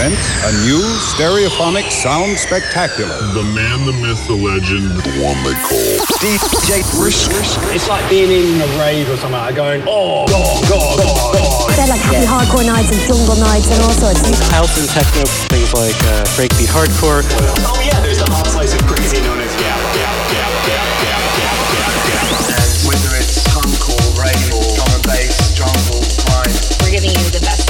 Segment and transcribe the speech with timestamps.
[0.00, 3.12] presents a new stereophonic sound spectacular.
[3.36, 5.92] The man, the myth, the legend, the one they call
[6.24, 7.28] DJ Brisk.
[7.74, 11.76] It's like being in a rave or something, like going, oh, God, God, God, God.
[11.76, 14.24] They're like happy hardcore nights and jungle nights and all sorts.
[14.48, 17.20] House and techno, things like uh, breakbeat hardcore.
[17.68, 21.22] Oh, yeah, there's the hard slice of crazy known as Gap, Gap, Gap, Gap, Gap,
[21.36, 22.24] Gap, Gap, Gap.
[22.56, 26.56] And whether it's punk or rave or drum and bass, jungle, grime.
[26.80, 27.69] We're giving you the best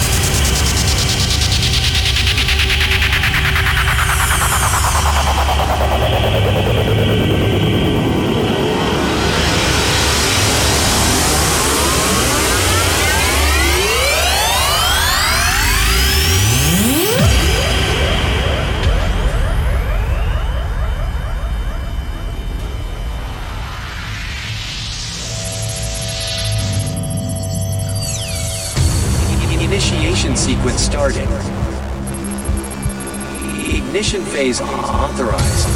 [34.41, 35.69] Phase authorized.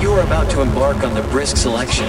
[0.00, 2.06] You are about to embark on the brisk selection.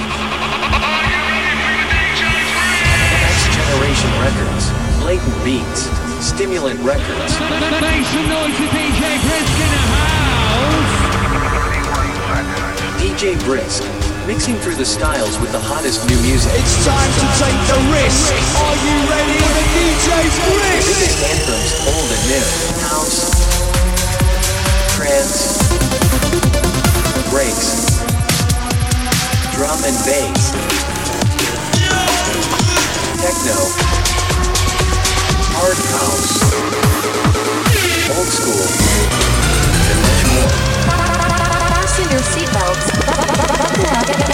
[3.26, 4.70] Next generation records,
[5.02, 5.90] blatant beats,
[6.22, 7.34] stimulant records.
[7.81, 10.94] Make some noise for DJ Brisk in the house.
[13.02, 13.81] DJ Brisk,
[14.30, 16.53] mixing through the styles with the hottest new music.
[16.53, 18.30] It's time to take the risk.
[18.62, 20.06] Are you ready for the DJ
[20.53, 20.86] Brisk?
[20.86, 22.46] Biggest anthems, old and new.
[22.86, 23.45] House,
[24.96, 25.60] trance,
[27.30, 28.00] breaks,
[29.52, 30.56] drum and bass,
[33.20, 33.60] techno,
[35.52, 36.40] hard house,
[38.16, 38.64] old school,
[39.92, 40.47] and much more.
[41.75, 42.88] Fasten your seatbelts.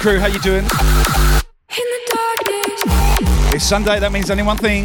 [0.00, 0.64] crew, how you doing?
[3.52, 4.84] It's Sunday, that means only one thing.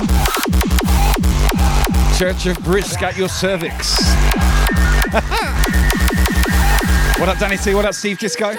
[2.17, 3.95] Church of Brisk at your cervix.
[7.17, 7.73] what up, Danny T?
[7.73, 8.53] What up, Steve Disco?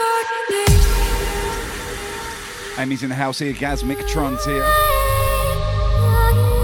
[2.79, 4.65] Amy's in the house here, Gaz Mictron's here.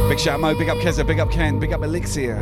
[0.09, 2.41] Big shout out Mo, big up Keza, big up Ken, big up Elixir.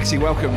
[0.00, 0.56] Exy, welcome.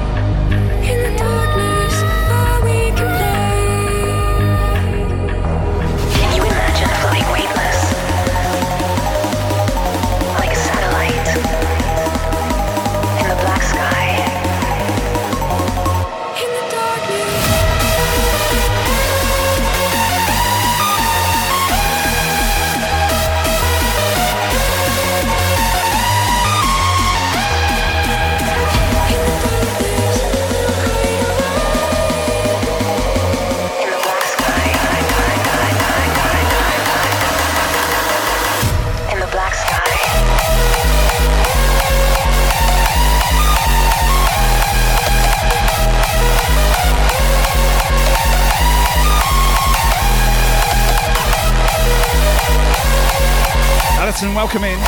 [54.23, 54.79] Jackson, welcome in.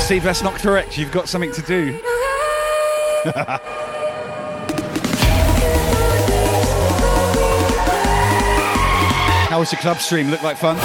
[0.00, 0.96] Steve, that's not correct.
[0.96, 1.92] You've got something to do.
[9.48, 10.30] How was the club stream?
[10.30, 10.76] Looked like fun?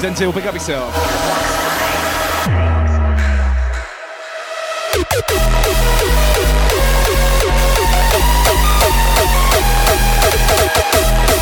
[0.00, 1.89] Denzel, pick up yourself.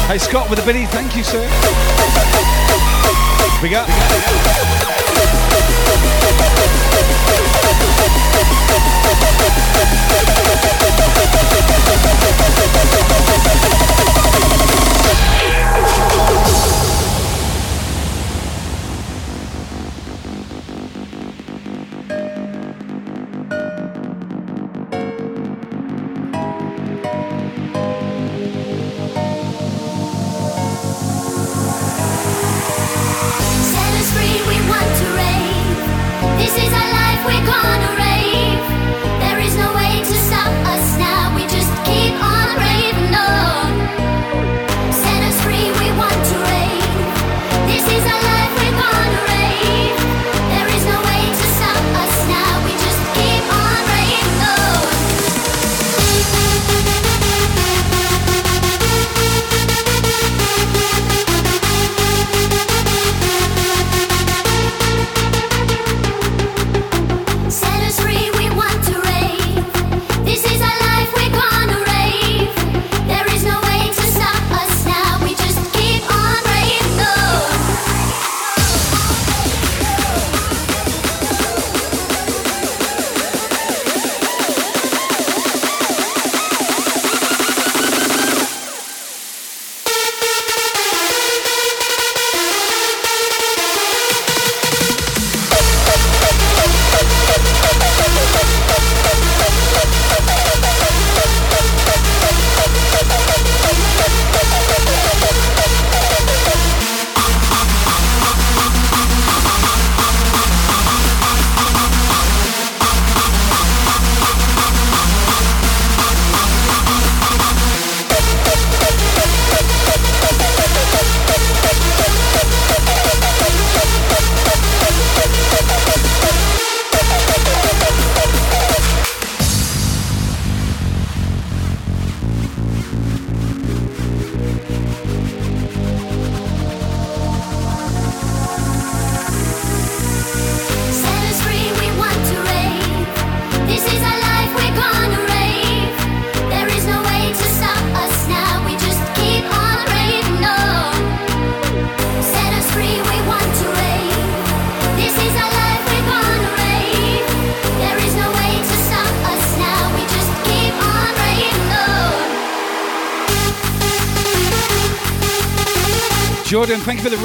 [0.08, 1.42] Hey Scott with the biddy, thank you, sir.
[3.60, 3.86] Big up.
[3.86, 3.92] Big
[4.24, 4.77] up.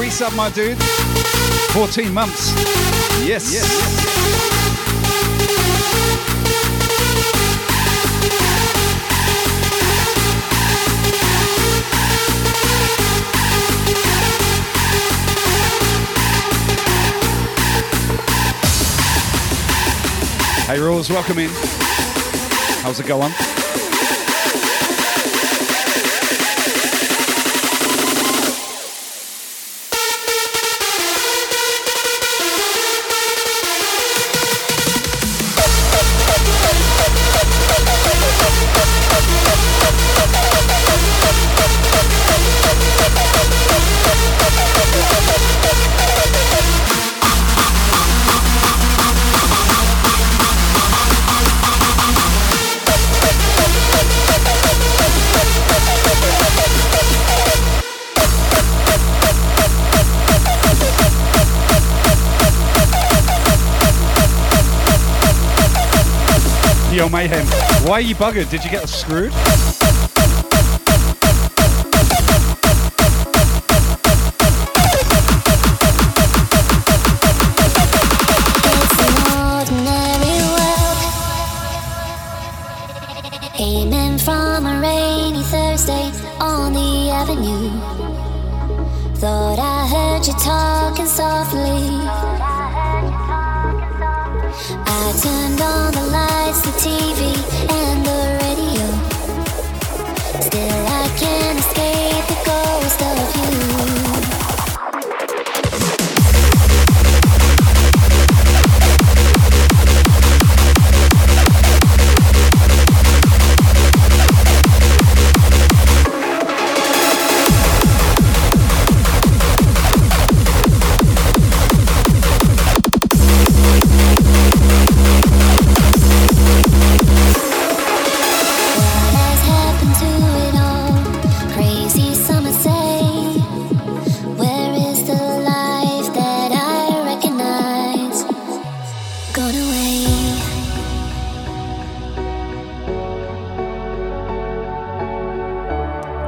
[0.04, 0.76] resub, my dude.
[1.72, 2.52] 14 months.
[3.26, 3.52] Yes.
[3.54, 4.14] yes.
[20.66, 21.50] Hey, Rules, welcome in.
[22.82, 23.32] How's it going?
[67.14, 67.46] Mayhem.
[67.86, 68.50] Why are you buggered?
[68.50, 69.32] Did you get screwed?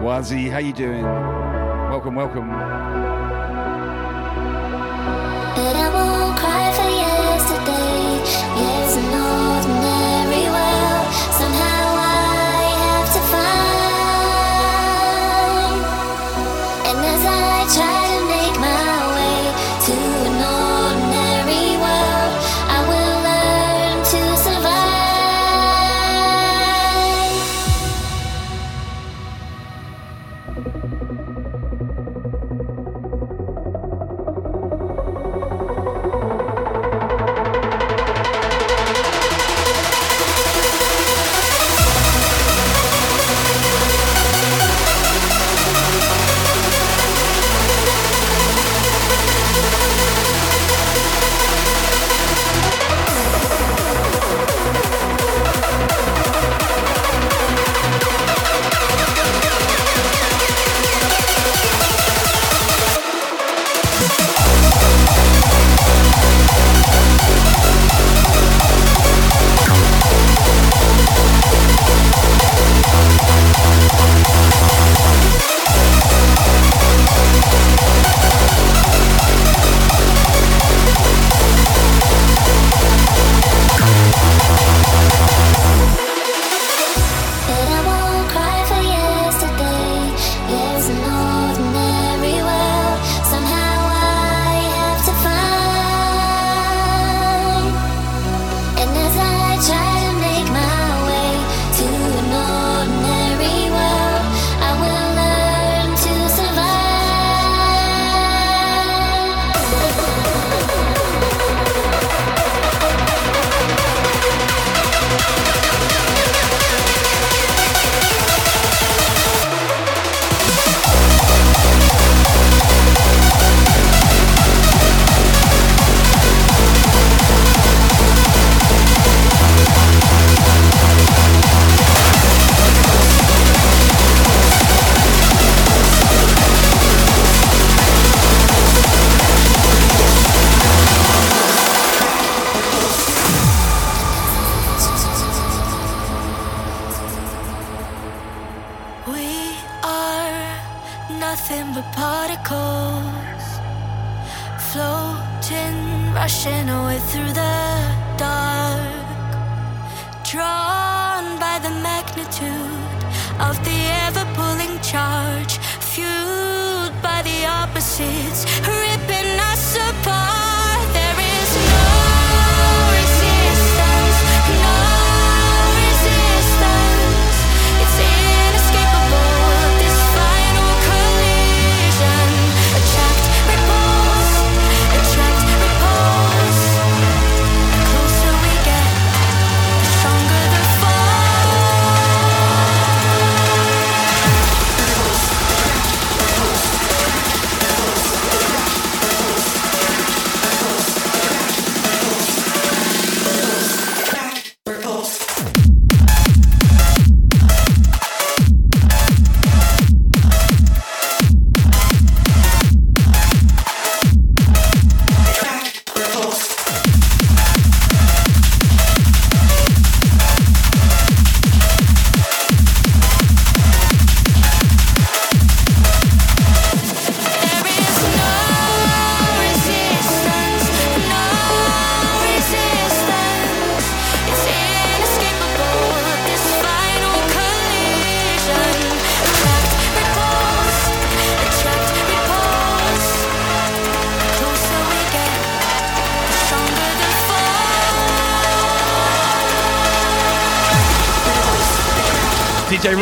[0.06, 1.02] Wazi, how you doing?
[1.02, 2.46] Welcome, welcome.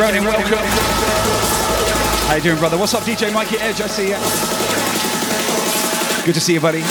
[0.05, 0.23] Welcome.
[2.27, 2.77] How you doing, brother?
[2.77, 3.81] What's up, DJ Mikey Edge?
[3.81, 4.17] I see you.
[6.25, 6.83] Good to see you, buddy.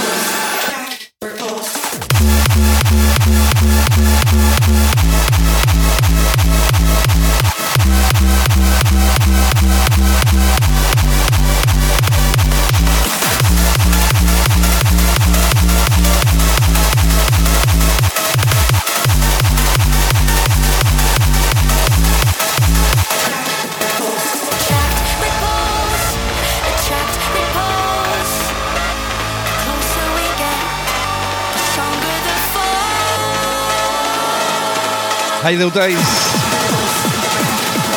[35.44, 35.98] Hey little days.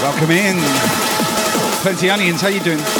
[0.01, 0.58] Welcome in.
[1.82, 2.97] Plenty onions, how you doing?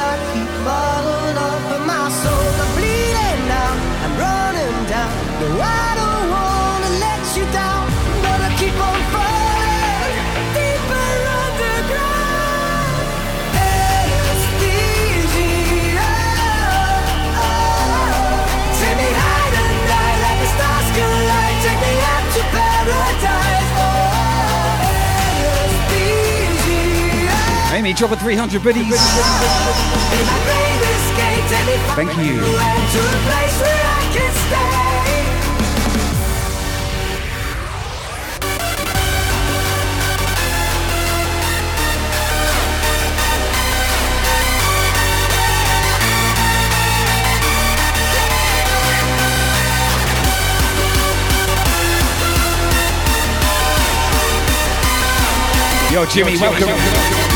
[0.00, 0.97] I keep my
[27.88, 27.94] me.
[27.94, 28.94] Drop a 300 biddies.
[31.94, 32.40] Thank you.
[55.90, 57.27] Yo, Jimmy, welcome.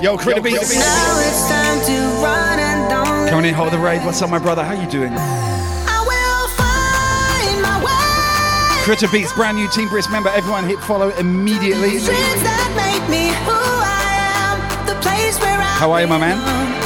[0.00, 0.74] Yo, Critter Beats.
[0.74, 4.02] Now it's time to run and don't Coming in, hold the raid.
[4.02, 4.64] What's up, my brother?
[4.64, 5.12] How you doing?
[5.12, 8.84] I will find my way.
[8.84, 10.30] Critter Beats, brand new Team Brisk member.
[10.30, 11.90] Everyone hit follow immediately.
[11.90, 14.16] Dreams that make me who I
[14.48, 14.86] am.
[14.86, 16.79] The place where I How are you, my man?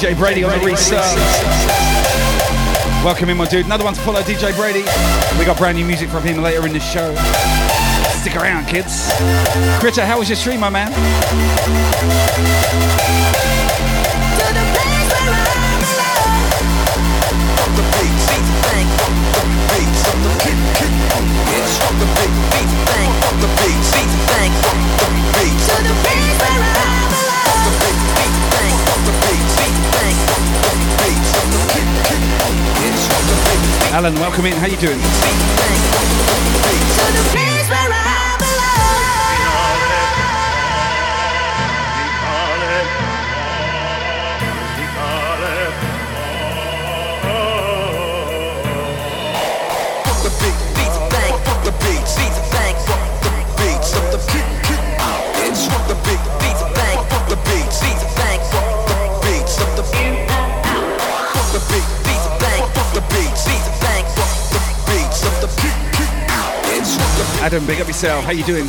[0.00, 0.98] DJ Brady on the research.
[3.04, 3.66] Welcome in, my dude.
[3.66, 4.80] Another one to follow, DJ Brady.
[5.38, 7.14] We got brand new music from him later in the show.
[8.22, 9.12] Stick around, kids.
[9.78, 10.90] Critter, how was your stream, my man?
[33.92, 34.52] Alan, welcome in.
[34.52, 35.00] How you doing?
[67.40, 68.22] Adam, big up yourself.
[68.24, 68.66] How you doing?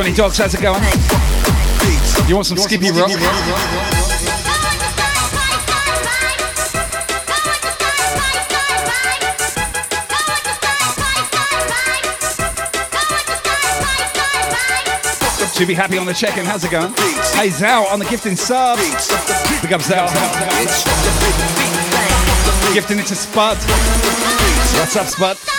[0.00, 0.82] Johnny Dogs, how's it going?
[2.26, 3.10] You want some Skippy Rock?
[15.54, 16.46] Should be happy on the check-in.
[16.46, 16.94] How's it going?
[17.34, 18.78] Hey Zal on the gifting sub.
[19.60, 20.08] Big up Zal.
[22.72, 23.58] Gifting it to Spud.
[24.78, 25.49] What's up, Spud?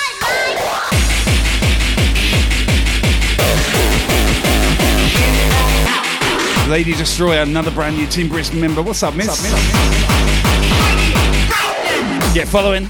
[6.71, 8.81] Lady Destroyer, another brand new Team Brisk member.
[8.81, 9.27] What's up, miss?
[12.33, 12.87] Get following.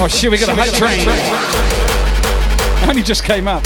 [0.00, 1.00] Oh shit, we got a hype train.
[2.88, 3.64] Only just came up.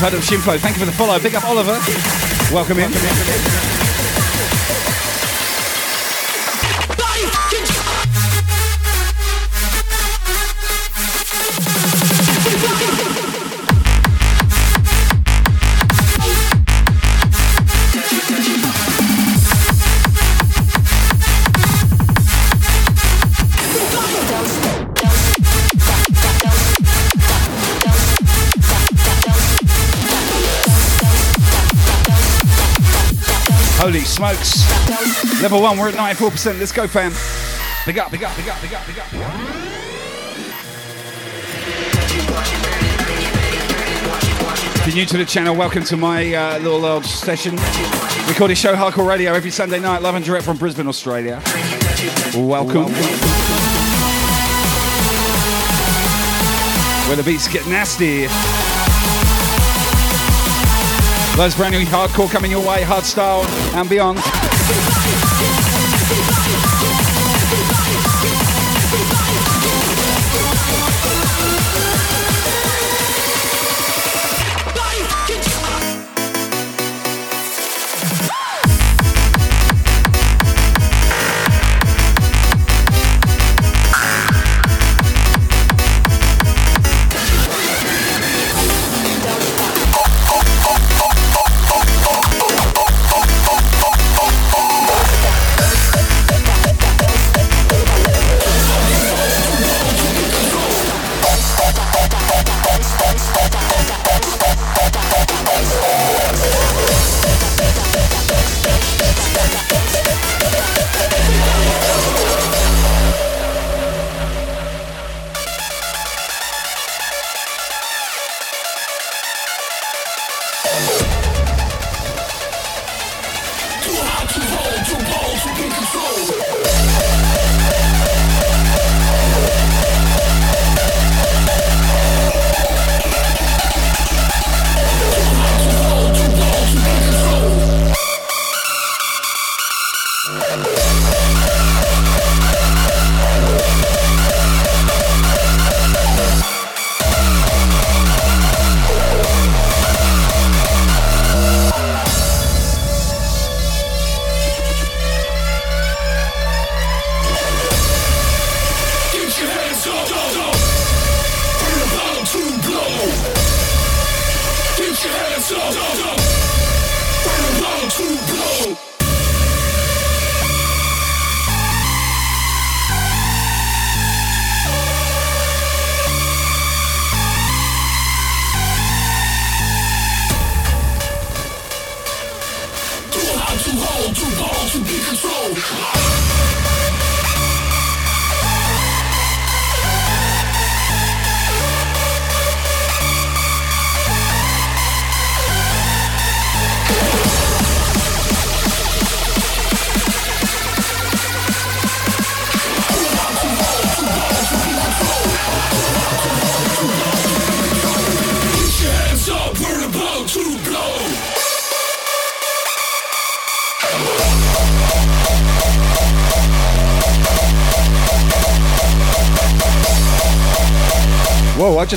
[0.00, 1.18] Title of Shinfo, thank you for the follow.
[1.20, 1.78] Big up Oliver.
[2.50, 3.79] Welcome in.
[34.10, 34.68] Smokes.
[35.40, 36.58] Level one, we're at 94%.
[36.58, 37.12] Let's go, fam.
[37.86, 39.70] Big up, big up, big up, big up, big up, big up.
[44.80, 47.56] If you're new to the channel, welcome to my uh, little old session.
[48.26, 51.40] Recorded show Hardcore Radio every Sunday night, live and direct from Brisbane, Australia.
[52.34, 52.92] Welcome.
[57.06, 58.26] Where the beats get nasty.
[61.38, 65.29] Loads brand new hardcore coming your way, hardstyle and beyond.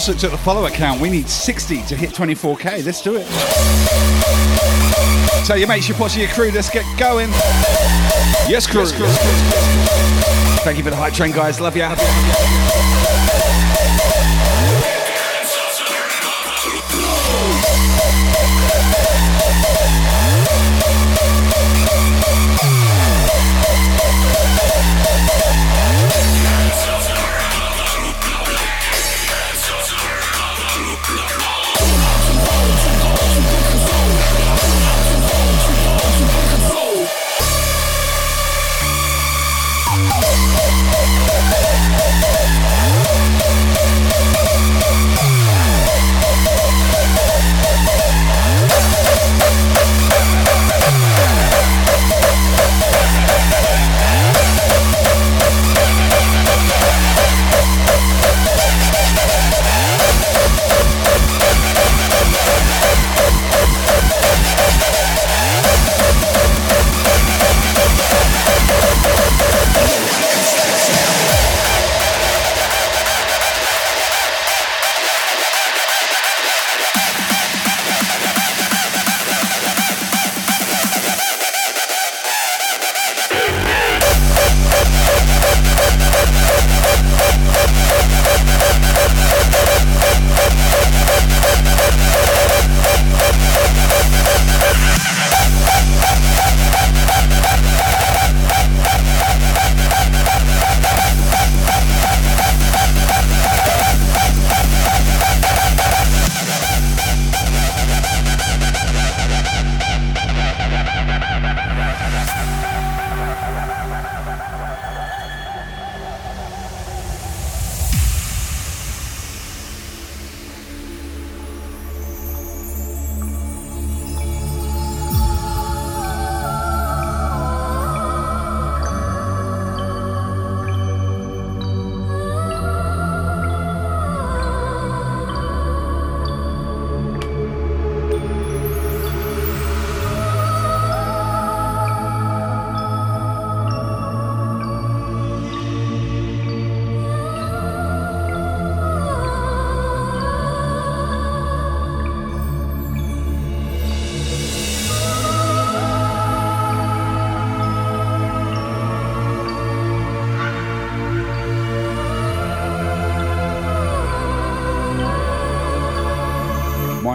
[0.03, 0.99] Just looked at the follower count.
[0.99, 2.85] We need 60 to hit 24k.
[2.85, 3.25] Let's do it.
[5.45, 7.29] Tell your mates, your posse, your crew, let's get going.
[8.49, 8.81] Yes, crew.
[8.81, 9.07] Yes, crew.
[10.65, 11.61] Thank you for the hype train, guys.
[11.61, 11.95] Love ya.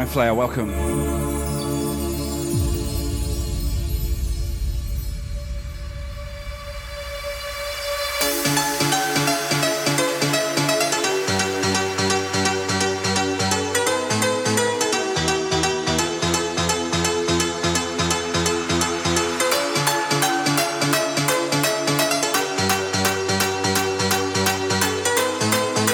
[0.08, 0.68] Player, welcome.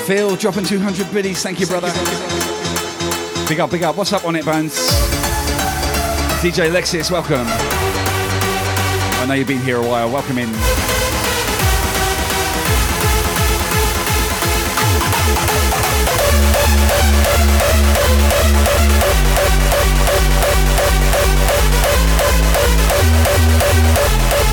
[0.07, 1.43] Phil dropping 200 biddies.
[1.43, 2.54] Thank you, brother.
[3.47, 3.95] Big up, big up.
[3.95, 4.75] What's up on it, Bones?
[6.41, 7.47] DJ Lexius, welcome.
[7.47, 10.11] I know you've been here a while.
[10.11, 10.49] Welcome in.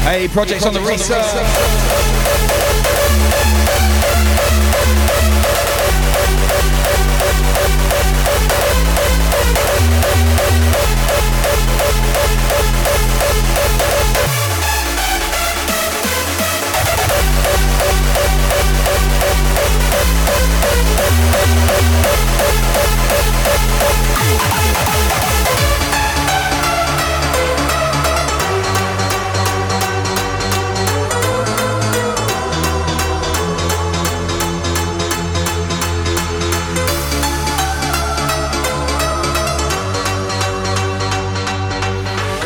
[0.04, 2.11] Hey, projects on the research.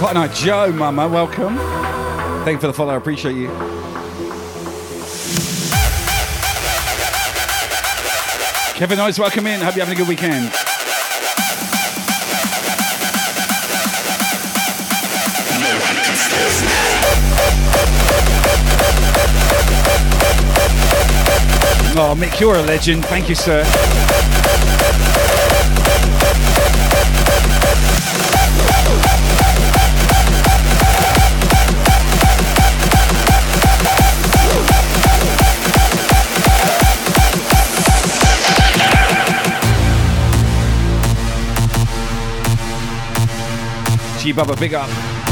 [0.07, 1.57] Eye Joe, mama, welcome.
[2.45, 3.47] Thank you for the follow, I appreciate you.
[8.75, 9.61] Kevin Noyes, welcome in.
[9.61, 10.51] Hope you're having a good weekend.
[21.97, 23.05] Oh, Mick, you're a legend.
[23.05, 23.63] Thank you, sir.
[44.25, 45.24] G Bubba, big up.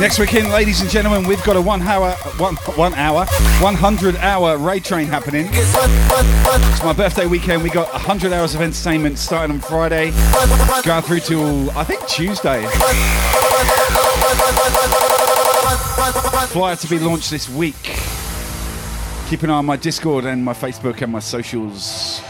[0.00, 4.56] Next weekend, ladies and gentlemen, we've got a one hour, one, one hour, 100 hour
[4.56, 5.48] raid train happening.
[5.52, 7.62] It's my birthday weekend.
[7.62, 10.10] We got 100 hours of entertainment starting on Friday,
[10.84, 12.66] going through till I think Tuesday.
[16.48, 18.00] Flyer to be launched this week.
[19.28, 22.22] Keep an eye on my Discord and my Facebook and my socials.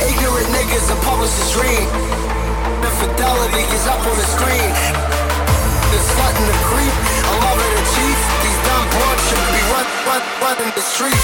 [0.00, 1.88] Ignorant niggas publish dream.
[2.82, 4.95] Infidelity is up on the screen.
[5.96, 8.18] And the creep, I love it, the chief.
[8.44, 8.84] These dumb
[9.24, 11.16] should be run, run, running the streets.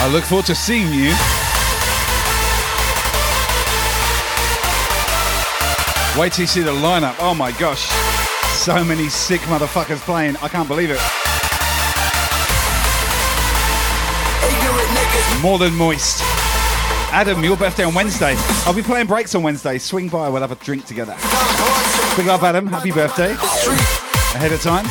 [0.00, 1.14] I look forward to seeing you.
[6.20, 7.14] Wait till you see the lineup.
[7.20, 7.86] Oh my gosh.
[8.58, 10.36] So many sick motherfuckers playing.
[10.38, 11.23] I can't believe it.
[15.44, 16.20] More than moist.
[17.12, 18.34] Adam, your birthday on Wednesday.
[18.64, 19.76] I'll be playing breaks on Wednesday.
[19.76, 21.12] Swing by, we'll have a drink together.
[22.16, 22.66] Big love, Adam.
[22.66, 23.32] Happy birthday.
[23.32, 24.86] Ahead of time.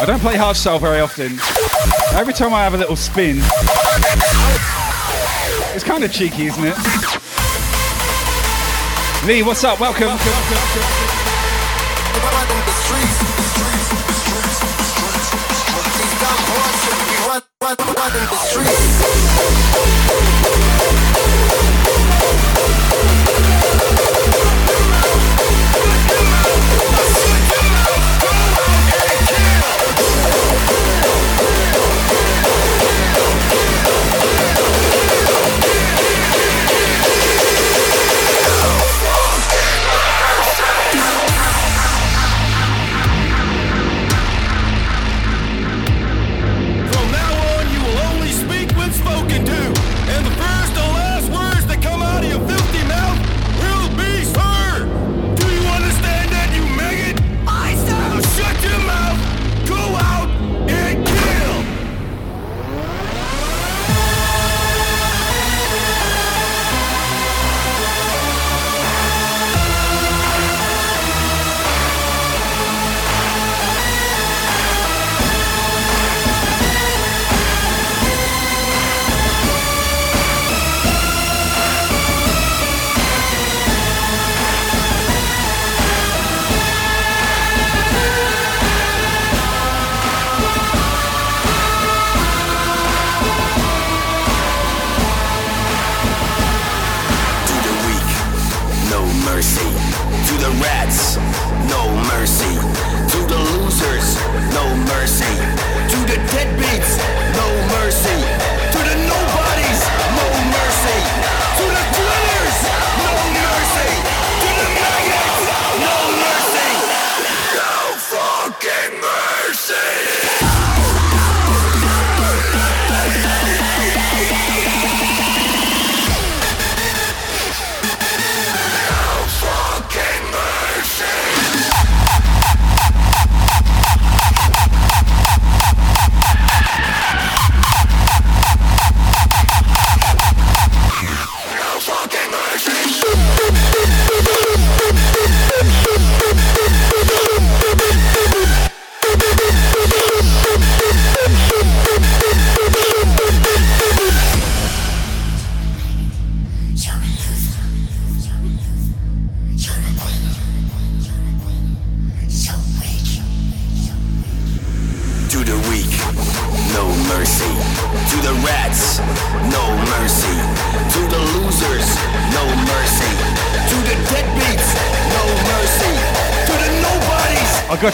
[0.00, 1.38] I don't play hardstyle very often.
[2.14, 3.38] Every time I have a little spin,
[5.74, 6.76] it's kind of cheeky, isn't it?
[9.26, 9.80] Lee, what's up?
[9.80, 10.18] Welcome.
[10.18, 11.11] From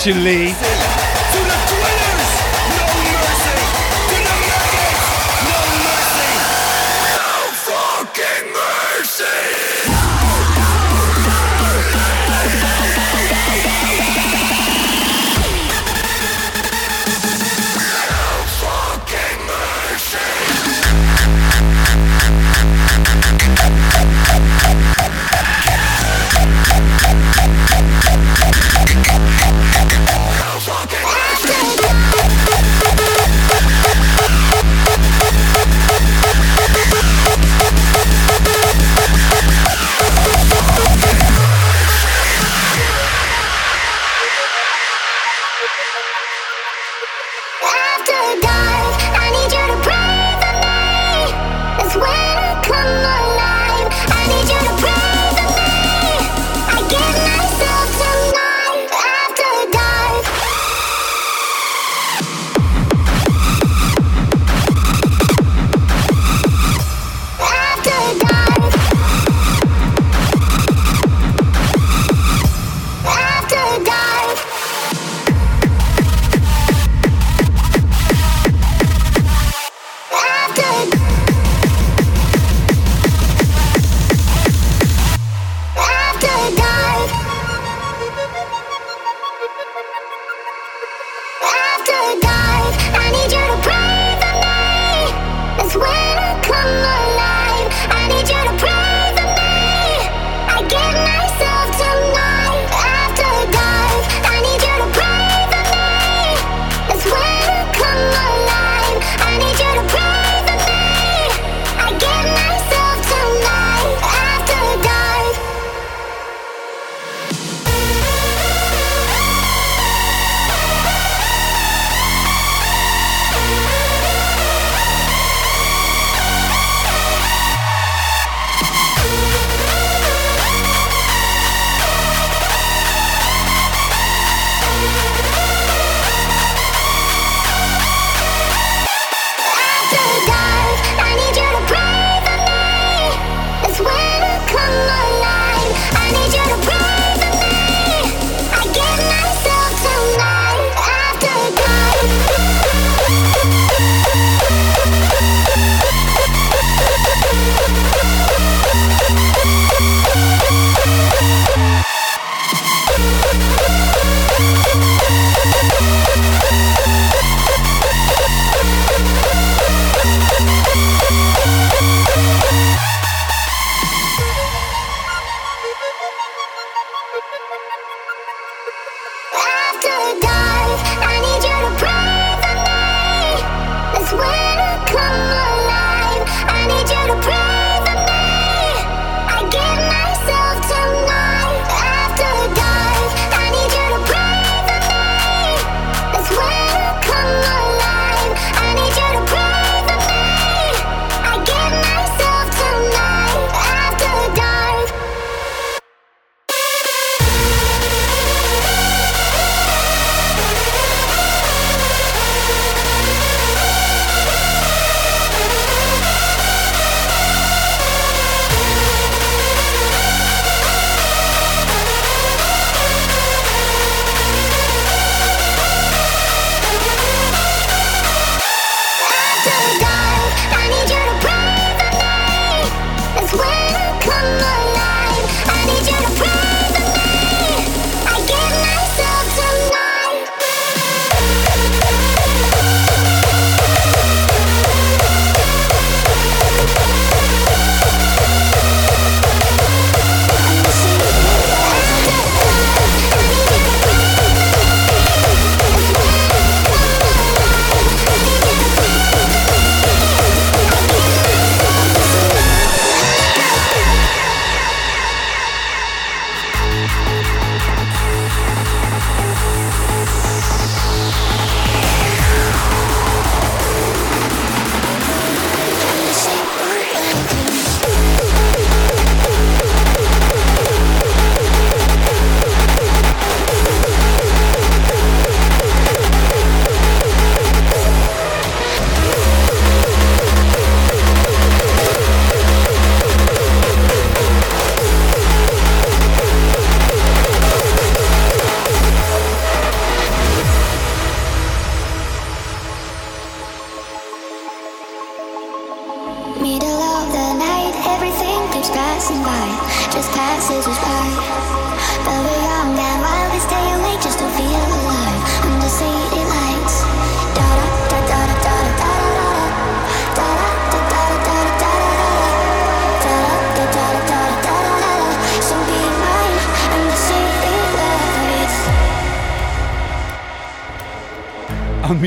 [0.09, 0.38] brasileiro.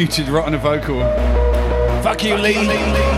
[0.02, 1.00] muted a vocal.
[2.02, 2.54] Fuck you, Lee.
[2.56, 3.11] Fuck you, Lee.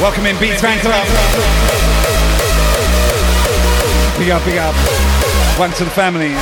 [0.00, 1.06] Welcome in Beats Fan Club.
[4.18, 4.74] Big up, big up.
[5.58, 6.34] One to the family.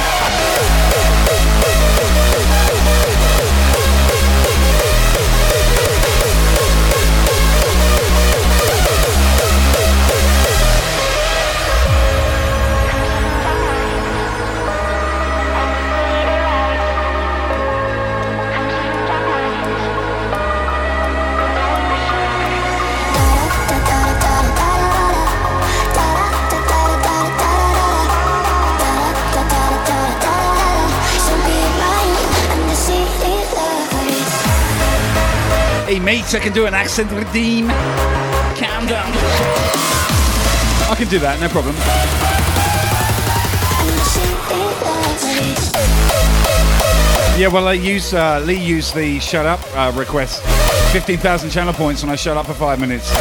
[36.08, 37.68] Mate, I can do an accent redeem.
[37.68, 39.12] Calm down.
[40.90, 41.74] I can do that, no problem.
[47.38, 50.42] Yeah, well, I use uh, Lee used the shut up uh, request.
[50.94, 53.12] 15,000 channel points, and I shut up for five minutes.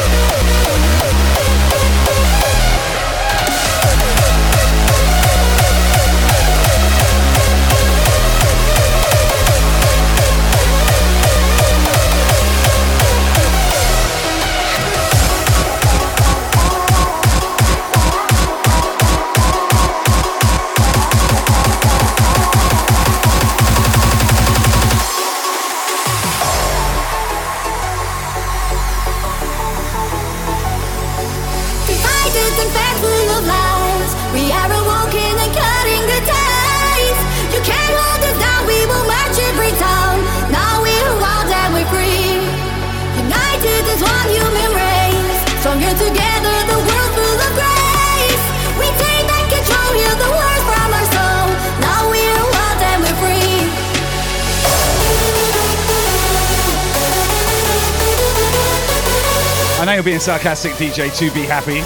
[60.27, 61.79] sarcastic DJ to be happy.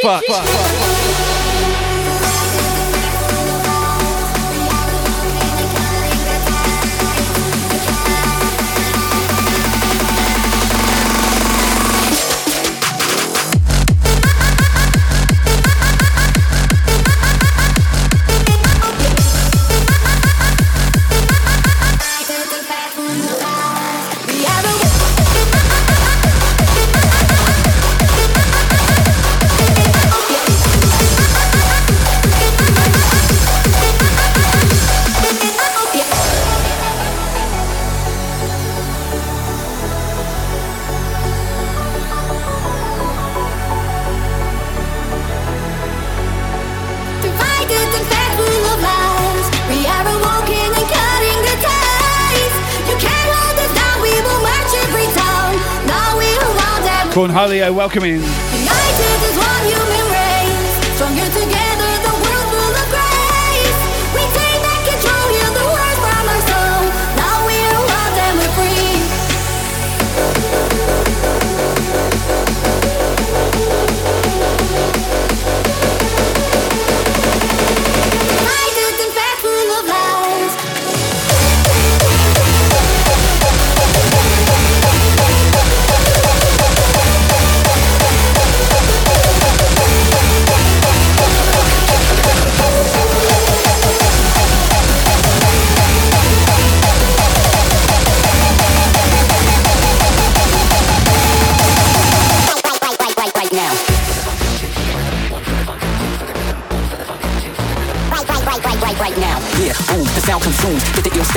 [0.00, 0.24] Fuck.
[0.24, 1.25] fuck, fuck.
[57.36, 58.65] Holly, I welcome in.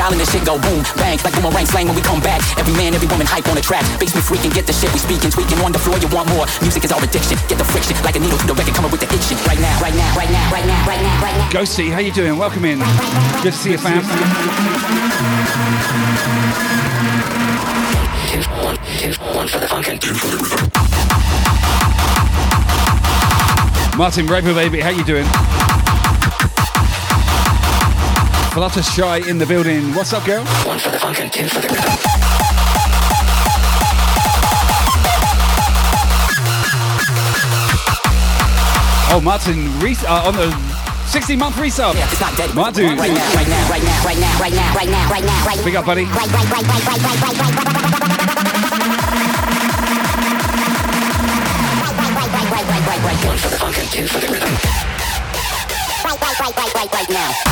[0.10, 2.02] Get the ill style and the shit go boom, bang, like boomerang slang when we
[2.02, 2.42] come back.
[2.58, 3.86] Every man, every woman hype on the track.
[4.00, 5.98] Basement freaking, get the shit we speaking, tweaking on the floor.
[6.00, 6.46] You want more?
[6.62, 7.38] Music is our addiction.
[7.48, 9.38] Get the friction, like a needle through the record, coming with the itching.
[9.46, 11.50] Right now, right now, right now, right now, right now, right now.
[11.54, 12.38] Ghosty, how you doing?
[12.38, 12.80] Welcome in.
[13.44, 14.02] Good to see you, fam.
[18.30, 20.14] Two, one, two, one for the funk and two.
[23.98, 25.28] Martin Raper, baby, how you doing?
[28.52, 29.94] Flutter Shy in the building.
[29.94, 30.44] What's up, girl?
[30.66, 31.68] One for the funk and two for the.
[39.12, 40.50] Oh, Martin, re- uh, on the
[41.08, 41.94] 16 month resub.
[41.94, 42.54] Yeah, it's not dead.
[42.56, 42.98] Martin.
[42.98, 45.64] Right now, right now, right now, right now, right now, right now, right now, right
[45.64, 46.06] Big up, buddy.
[46.06, 47.60] Right, right, right, right, right, right, right, right,
[52.34, 53.26] right, right, right, right, right.
[53.26, 54.50] One for the funk and two for the rhythm.
[56.04, 57.49] Right, right, right, right, right, right now.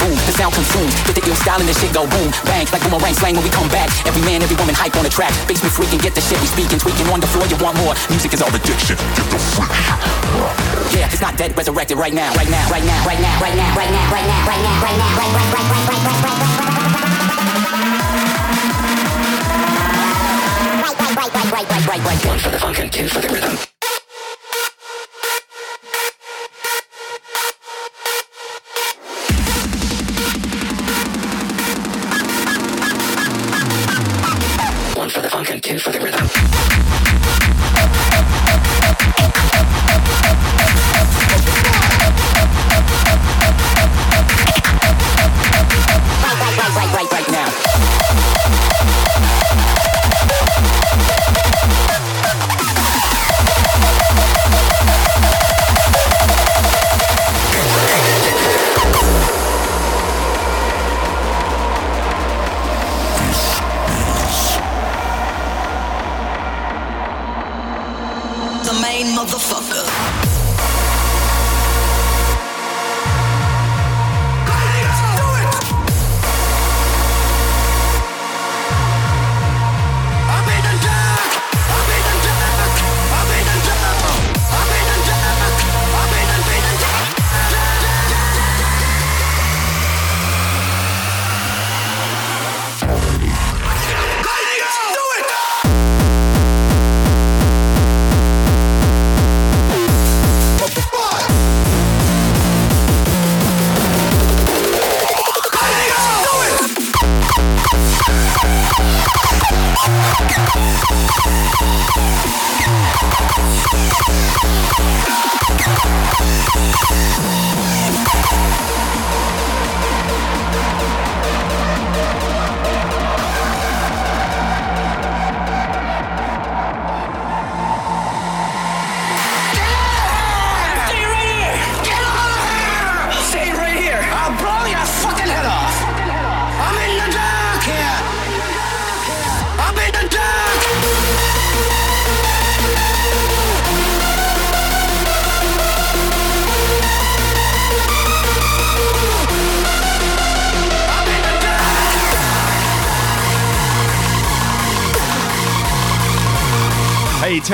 [0.00, 0.92] Boom, the sound consumes.
[1.08, 3.52] Get the ill style and the shit go boom, bang, like boomerang slang when we
[3.52, 3.88] come back.
[4.04, 5.32] Every man, every woman hype on the track.
[5.48, 7.46] Basement freaking, get the shit we speaking, tweaking on the floor.
[7.48, 7.94] You want more?
[8.12, 8.96] Music is our addiction.
[9.16, 9.72] Get the freak.
[10.92, 13.68] Yeah, it's not dead, resurrected right now, right now, right now, right now, right now,
[13.76, 15.68] right now, right now, right now, right now, right, right, right, right, right, right, right,
[15.68, 16.08] right, right,
[21.48, 22.26] right, right, right, right, right.
[22.26, 23.67] One for the funk and two for the rhythm.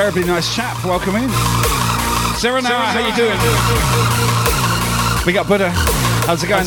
[0.05, 0.85] Terribly nice chap.
[0.85, 1.31] Welcome in.
[2.37, 3.39] Sarah Noah, how you doing?
[5.25, 5.71] Big up, Buddha.
[6.27, 6.67] How's it going?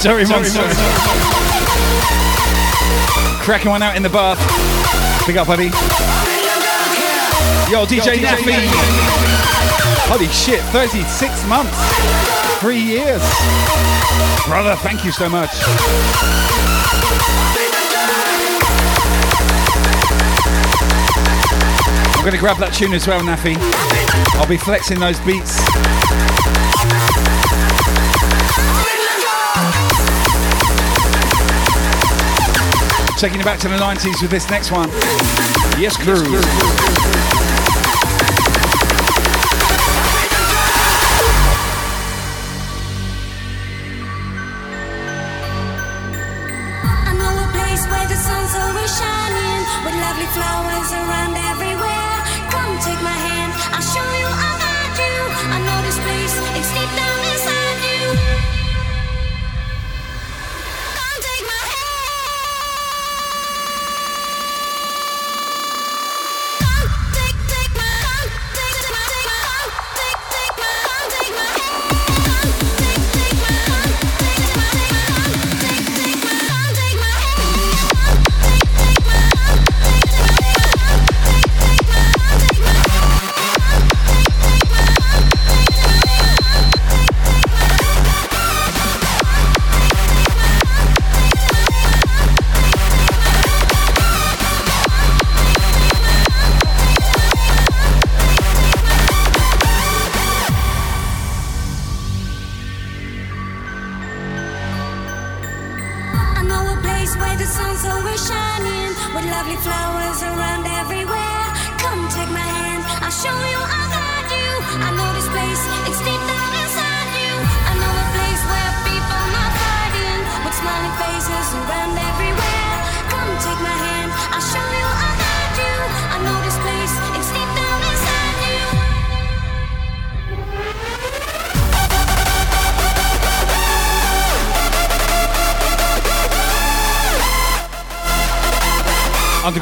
[0.00, 0.68] Sorry, Monster.
[3.42, 4.38] Cracking one out in the bath.
[5.26, 5.66] Big up, buddy.
[7.70, 8.54] Yo, DJ Naffy.
[10.08, 11.76] Holy shit, 36 months.
[12.60, 13.22] Three years.
[14.46, 15.50] Brother, thank you so much.
[22.14, 23.56] I'm gonna grab that tune as well, Naffy.
[24.38, 25.56] I'll be flexing those beats.
[33.16, 34.90] Taking it back to the 90s with this next one.
[35.80, 36.22] Yes, crew.
[36.22, 37.45] I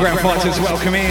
[0.05, 1.11] Underground fighters, welcome in.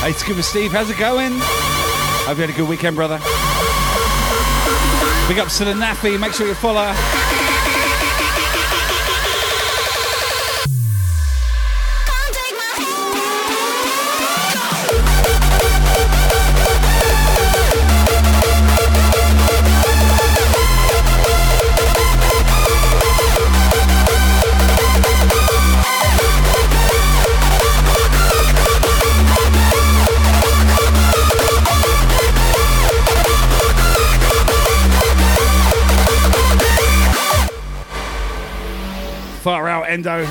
[0.00, 1.32] Hey, Scuba Steve, how's it going?
[1.34, 3.18] Hope you had a good weekend, brother.
[5.28, 6.94] Big ups to the Naffy, make sure you follow.
[39.48, 40.26] Far out, Endo.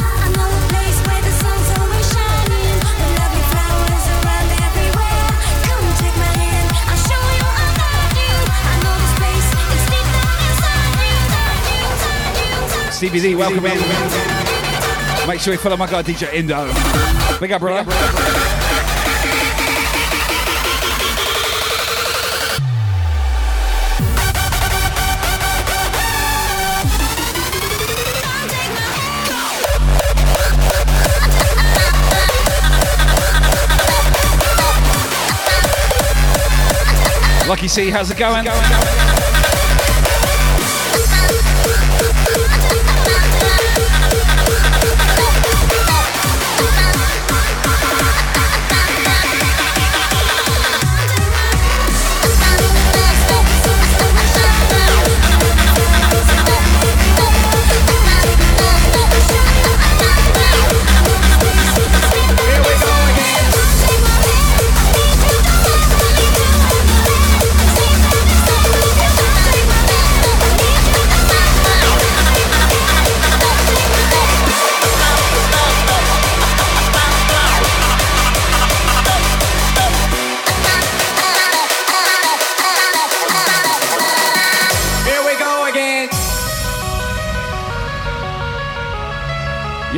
[12.93, 15.28] CBD, welcome in.
[15.28, 16.72] Make sure you follow my guy DJ Indo.
[17.39, 18.37] Big up, brother.
[37.48, 38.43] Lucky C, how's it going?
[38.43, 39.07] Here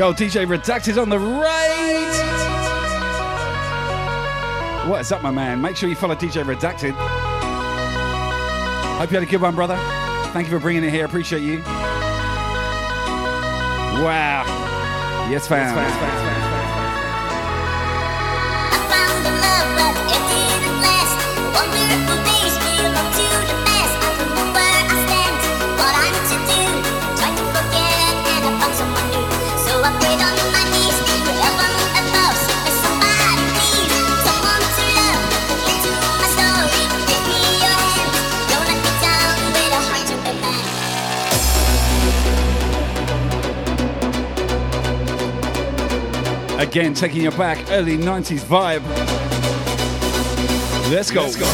[0.09, 2.15] Yo, DJ Redacted on the right.
[4.87, 5.61] What is up, my man?
[5.61, 6.93] Make sure you follow DJ Redacted.
[8.97, 9.77] Hope you had a good one, brother.
[10.33, 11.05] Thank you for bringing it here.
[11.05, 11.59] Appreciate you.
[14.01, 14.45] Wow.
[15.29, 15.75] Yes, fam.
[15.75, 16.48] Feel up to the
[46.69, 48.85] Again, taking you back, early 90s vibe.
[50.91, 51.23] Let's go.
[51.23, 51.45] Let's go.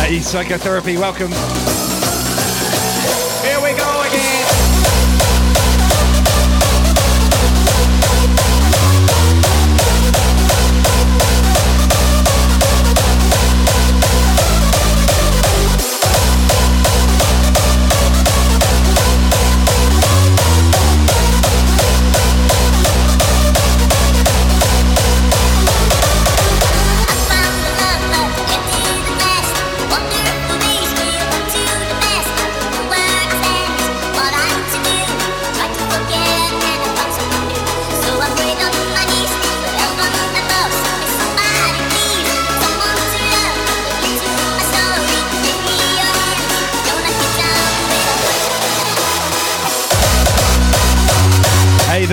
[0.00, 1.77] Hey, psychotherapy, welcome.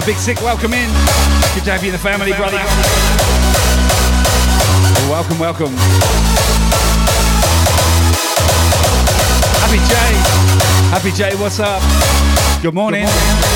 [0.05, 0.87] Big Sick, welcome in.
[1.55, 2.57] Good to have you in the family, brother.
[5.09, 5.73] Welcome, welcome.
[9.65, 10.13] Happy Jay.
[10.91, 11.81] Happy Jay, what's up?
[12.61, 13.07] Good morning.
[13.07, 13.54] Good morning.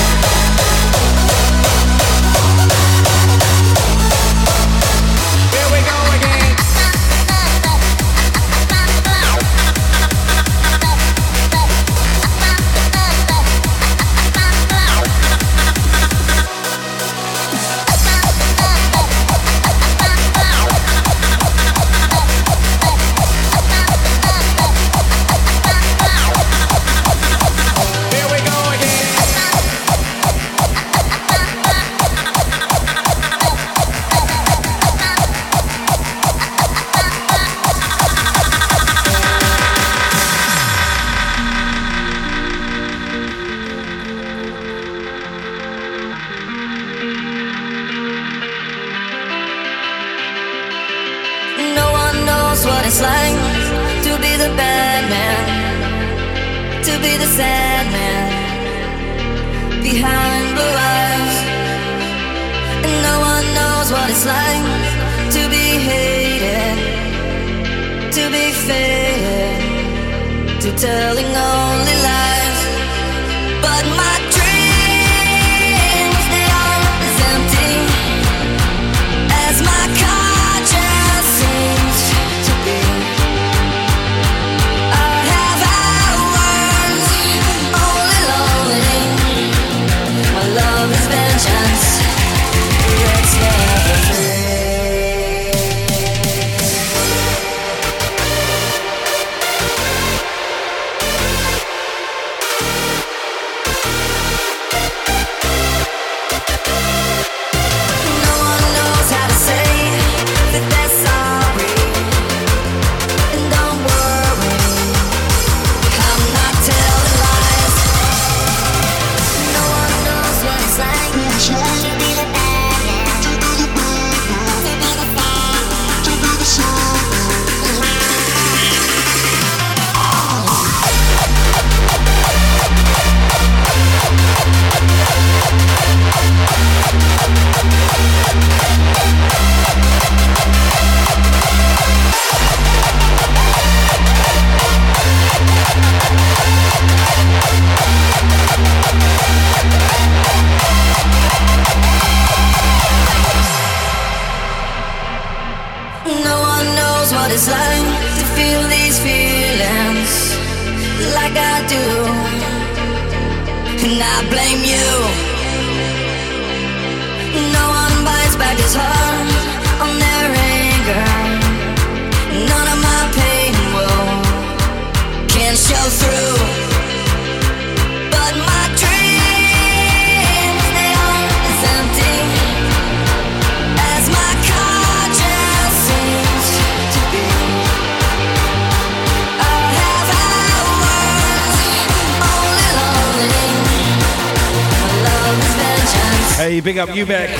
[197.00, 197.30] you back.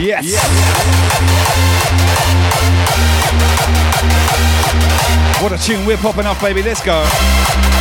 [0.00, 0.24] Yes.
[0.24, 0.40] yes.
[5.42, 6.62] What a tune we're popping off, baby.
[6.62, 7.79] Let's go.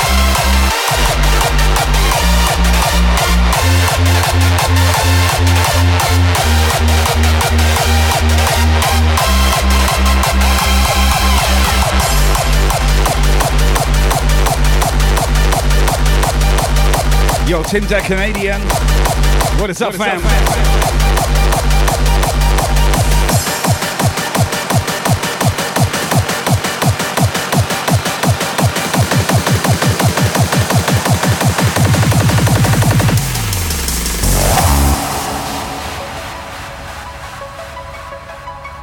[17.50, 18.62] Tinder Canadian.
[19.60, 20.22] What is up, fam?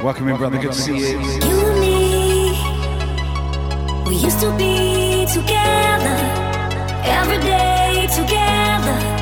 [0.03, 0.57] Welcome in, brother.
[0.57, 1.05] Good to see you.
[1.07, 2.51] You and me,
[4.09, 6.17] we used to be together
[7.05, 7.66] every day
[8.87, 9.16] together,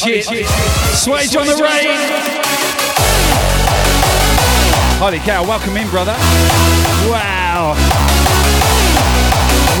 [0.00, 0.46] Holy shit.
[0.92, 1.88] Swage on the rain.
[4.98, 6.14] Holy cow, welcome in, brother.
[7.08, 7.74] Wow.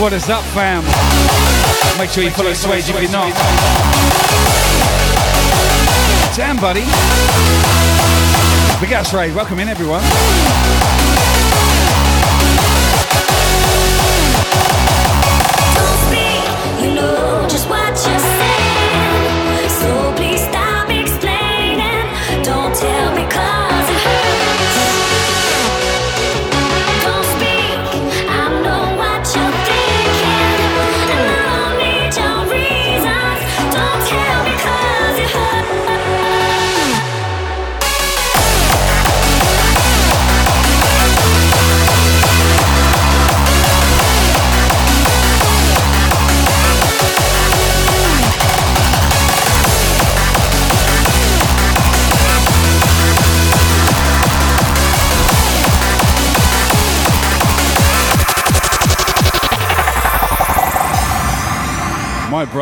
[0.00, 0.84] What is up, fam?
[1.98, 3.34] Make sure you follow Swage if you're not.
[6.34, 6.80] Damn, buddy.
[8.80, 9.34] Big ass raid.
[9.34, 10.02] Welcome in, everyone.
[15.74, 18.35] Don't speak, you know just what you're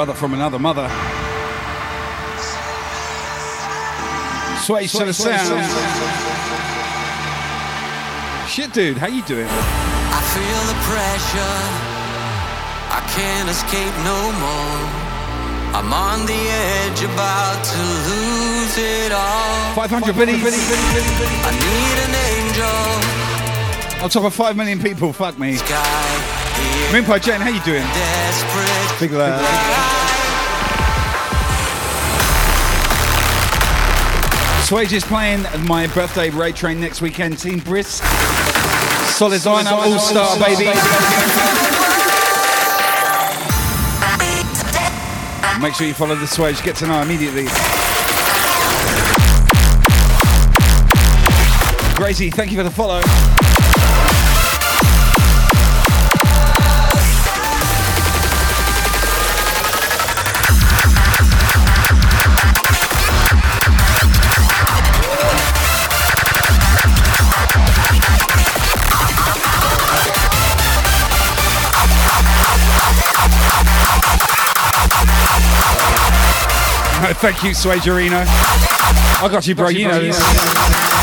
[0.04, 0.86] brother from another mother.
[4.60, 5.64] Swage to the sound.
[8.46, 9.48] Shit, dude, how you doing?
[9.48, 11.58] I feel the pressure.
[12.92, 14.80] I can't escape no more.
[15.72, 19.74] I'm on the edge, about to lose lose it all.
[19.74, 20.42] 500 biddies.
[20.44, 24.04] I need an angel.
[24.04, 25.56] On top of 5 million people, fuck me.
[26.94, 27.82] Moonpie Jane, how you doing?
[29.00, 29.40] Big love.
[34.64, 37.36] Swage is playing my birthday raid train next weekend.
[37.40, 38.04] Team Brisk.
[39.10, 40.66] Solid lineup, all star, baby.
[45.60, 47.46] Make sure you follow the Swage, get to know immediately.
[51.96, 53.02] Gracie, thank you for the follow.
[77.12, 78.24] thank you, Swagerino.
[78.26, 79.68] I got you, bro.
[79.68, 80.93] You know this.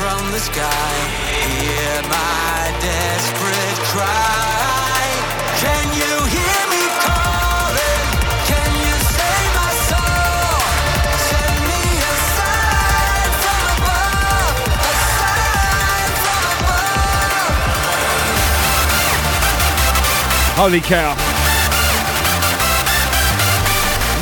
[0.00, 0.92] From the sky.
[1.60, 5.04] Hear my desperate cry.
[5.60, 8.02] Can you hear me calling?
[8.48, 10.56] Can you save my soul?
[11.28, 14.56] Send me a sign from above.
[14.88, 17.52] A sign from above.
[20.64, 21.12] Holy cow.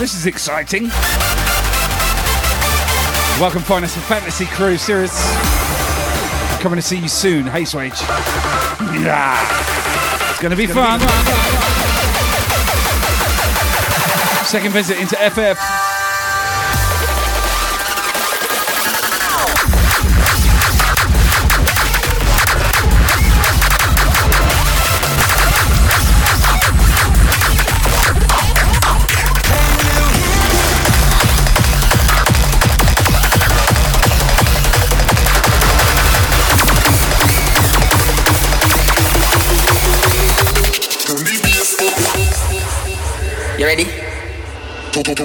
[0.00, 0.90] This is exciting.
[3.40, 5.12] Welcome, Finest and Fantasy Crew series.
[6.60, 7.46] Coming to see you soon.
[7.46, 8.00] Hey, Swage.
[9.00, 9.38] Yeah.
[10.30, 10.98] It's going to be fun.
[14.44, 15.77] Second visit into FF.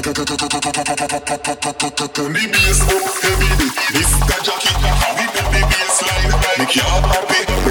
[0.03, 0.15] Turn
[2.34, 3.69] the bass up heavy.
[3.95, 4.35] Mr.
[4.43, 4.75] Jackie,
[5.15, 6.57] we the bass line.
[6.59, 7.62] Make you happy.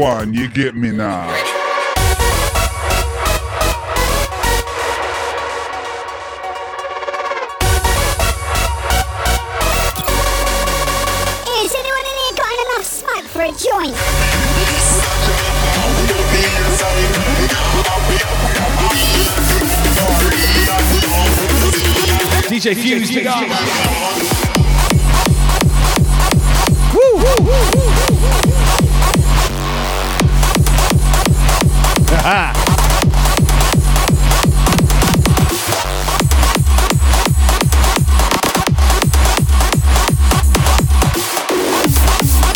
[0.00, 1.28] Enough ting of guan, you get me now.
[11.60, 13.96] Is anyone in here got enough smoke for a joint?
[22.48, 23.46] DJ Fuse, big up.
[32.32, 32.52] Aha.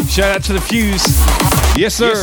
[0.09, 1.03] Shout out to the Fuse.
[1.77, 2.15] Yes, sir.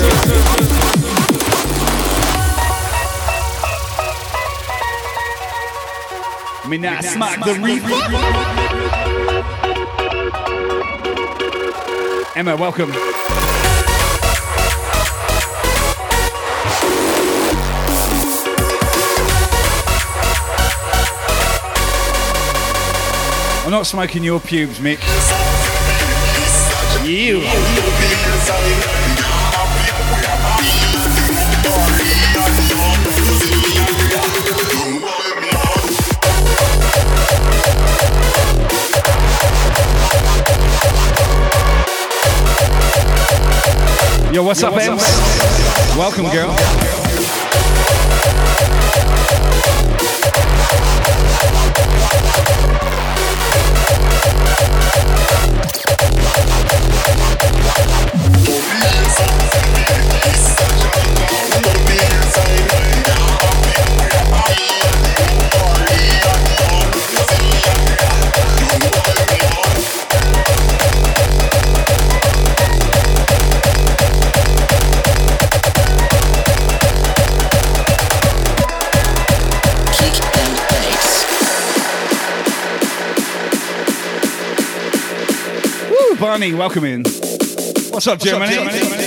[6.69, 7.83] Me not smack the reef.
[12.37, 13.50] Emma, welcome.
[23.71, 24.99] I'm not smoking your pubes, Mick.
[27.07, 27.39] You.
[44.33, 45.01] Yo, what's up, Ems?
[45.95, 46.53] Welcome, girl.
[46.57, 47.00] Kick
[86.41, 87.03] Barney, welcome in.
[87.91, 88.55] What's up, Germany?
[88.55, 89.00] Yeah,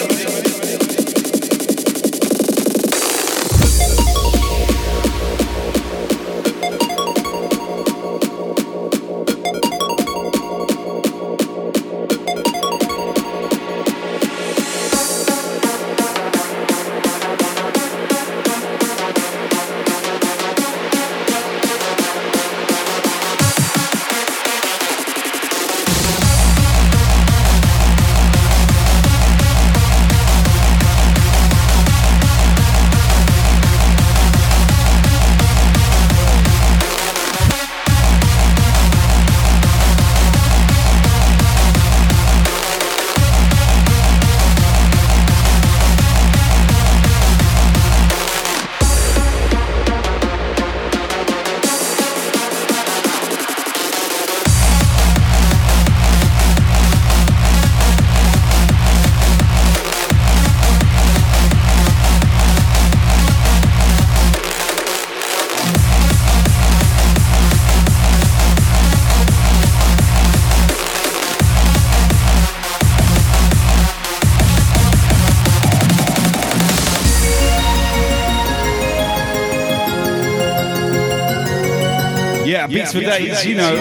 [82.75, 83.77] Beats for Days, you know.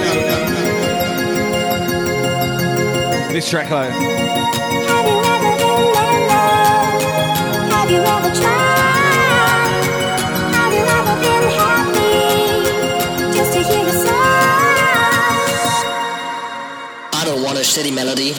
[3.31, 3.91] This track, like,
[7.71, 9.83] Have you ever tried?
[10.53, 14.13] Have you ever been happy just to hear a song?
[17.13, 18.35] I don't want a shitty melody.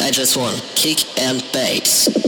[0.00, 2.19] I just want kick and bass.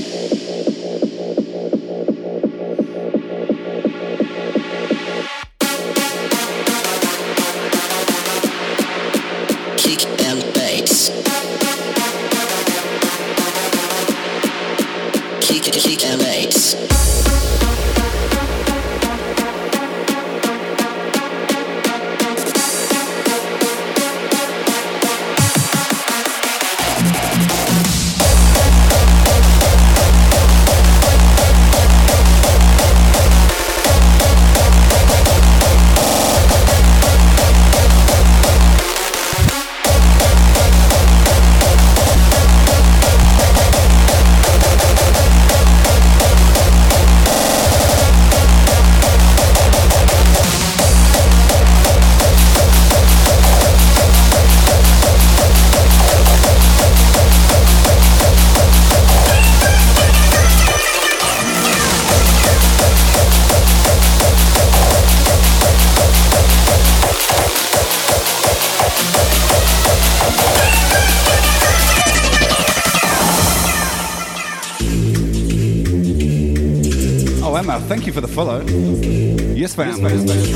[78.23, 78.61] For the follow.
[79.55, 79.95] Yes, fam.
[79.95, 80.52] Kick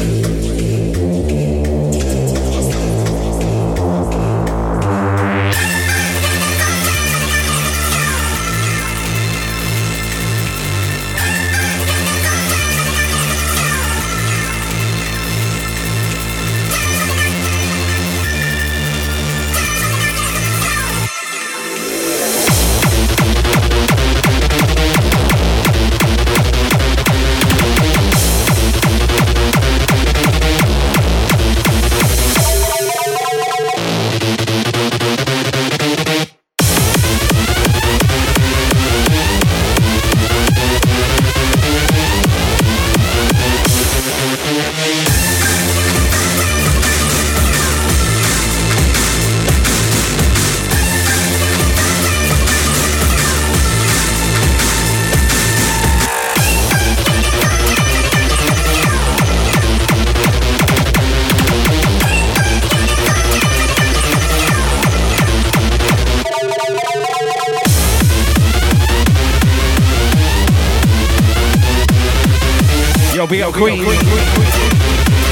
[73.47, 73.85] Vigo Queen.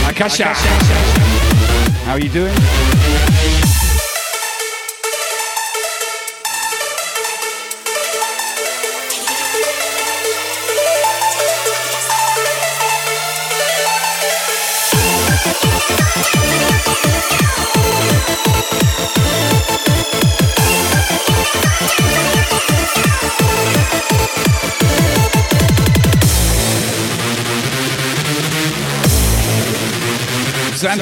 [0.08, 0.54] Akasha.
[2.04, 3.63] How are you doing?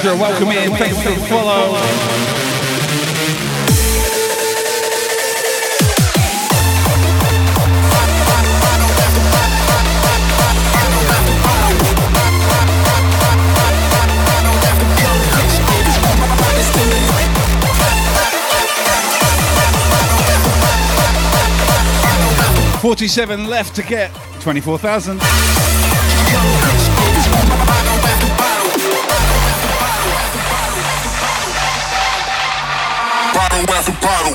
[0.03, 0.69] Sandra, welcome in.
[0.75, 1.77] Thank you for the follow.
[22.81, 25.21] Forty-seven left to get twenty-four thousand.
[33.53, 34.33] Bottle after bottle.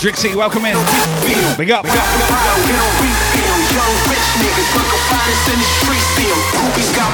[0.00, 0.72] Drixie, welcome in.
[1.58, 1.84] Big up.
[1.84, 2.08] Big up.
[3.72, 6.40] Young rich niggas, look up finest in the street still.
[6.96, 7.12] Got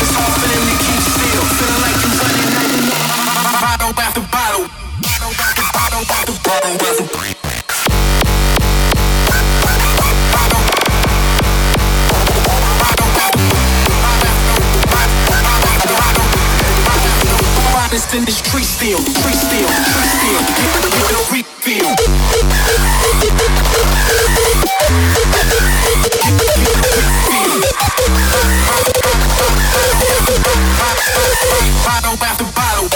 [0.00, 1.44] it's hard for them to keep still.
[1.60, 3.04] Feeling like you running you know.
[3.60, 4.64] Bottle after bottle.
[5.04, 7.37] Bottle after bottle after bottle after
[18.18, 20.42] in the street still, street still, street still.
[20.58, 21.94] Get the get the refill.
[31.84, 32.88] Bottle after bottle.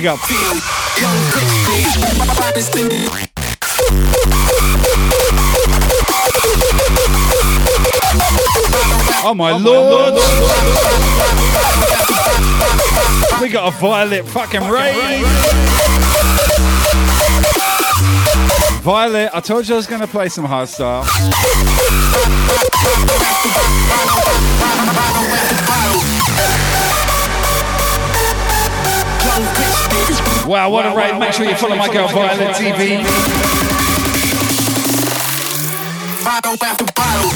[0.00, 0.18] Big up.
[0.20, 0.38] feel.
[1.02, 1.96] Young rich niggas,
[2.36, 3.28] finest in the
[9.24, 10.14] Oh my lord.
[13.42, 15.24] We got a violet fucking raid.
[18.82, 21.04] Violet, I told you I was going to play some hardstyle.
[30.48, 31.18] Wow, what a raid.
[31.18, 33.04] Make sure you follow my girl Violet TV.
[36.24, 37.30] bottle after bottle.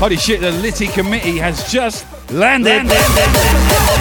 [0.00, 2.82] Holy shit, the Litty committee has just landed.
[2.88, 3.93] Finest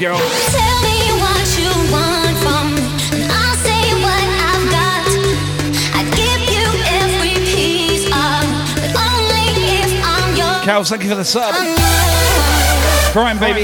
[0.00, 0.16] girl.
[0.16, 2.80] Tell me what you want from me,
[3.12, 5.04] and I'll say what I've got.
[5.92, 8.48] I'd give you every piece of,
[8.80, 9.44] but only
[9.76, 10.64] if I'm yours.
[10.64, 11.54] Cal, thank you for the sub.
[13.12, 13.62] Crime, baby.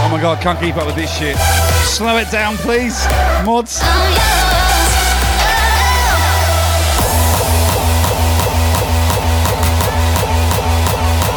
[0.00, 1.36] Oh my god, can't keep up with this shit.
[1.84, 3.06] Slow it down, please.
[3.44, 3.78] Mods.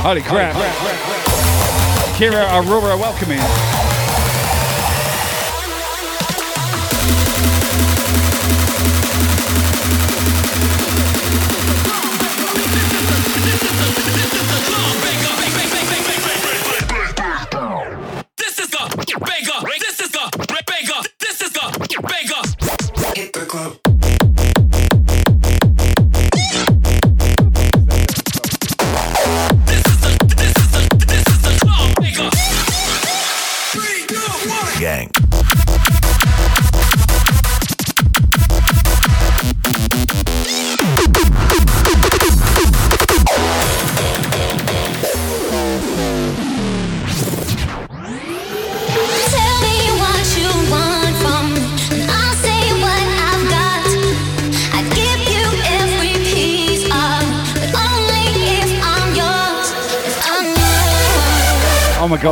[0.06, 1.15] Holy crap.
[2.18, 3.74] Kira Aurora, welcome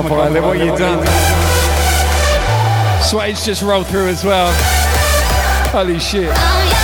[0.04, 1.06] oh boy, what you've done.
[3.02, 4.52] Swade's just rolled through as well.
[5.72, 6.32] Holy shit.
[6.34, 6.83] Oh,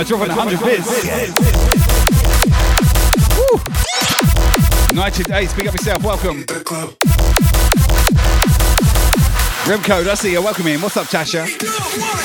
[0.00, 0.88] I drop on 100 bits.
[3.36, 3.60] Woo.
[4.96, 6.42] United 8, speak up yourself, welcome.
[9.64, 10.80] Remco, I see you, uh, welcome in.
[10.80, 11.46] What's up, Tasha?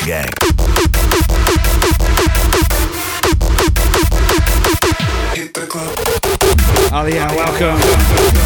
[0.08, 0.24] Yeah.
[5.36, 5.68] Hit the
[7.36, 8.45] welcome.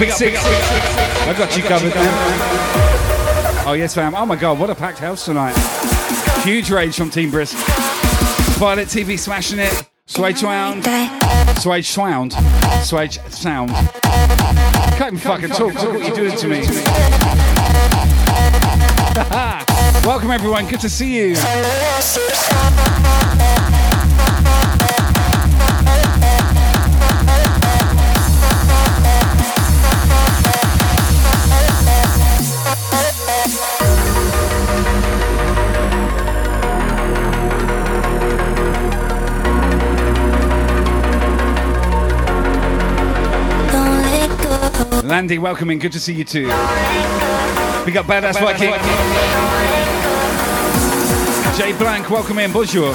[0.00, 1.28] Big up, big up, big up, big up.
[1.28, 2.08] I got you covered, man.
[3.68, 4.14] Oh yes, fam.
[4.14, 5.54] Oh my god, what a packed house tonight.
[6.42, 7.54] Huge rage from Team Brisk.
[8.56, 9.86] Violet TV smashing it.
[10.08, 10.84] Swage Sound.
[10.84, 12.32] Swage Sound.
[12.82, 13.72] Swage Sound.
[14.96, 15.74] Can't even fucking talk.
[15.74, 16.60] Look what you're doing to me.
[20.06, 20.66] Welcome everyone.
[20.66, 21.36] Good to see you.
[45.10, 45.80] Landy, welcome in.
[45.80, 46.46] Good to see you too.
[47.84, 48.70] Big up Badass Viking.
[51.58, 52.52] Jay Blank, welcome in.
[52.52, 52.94] Bonjour.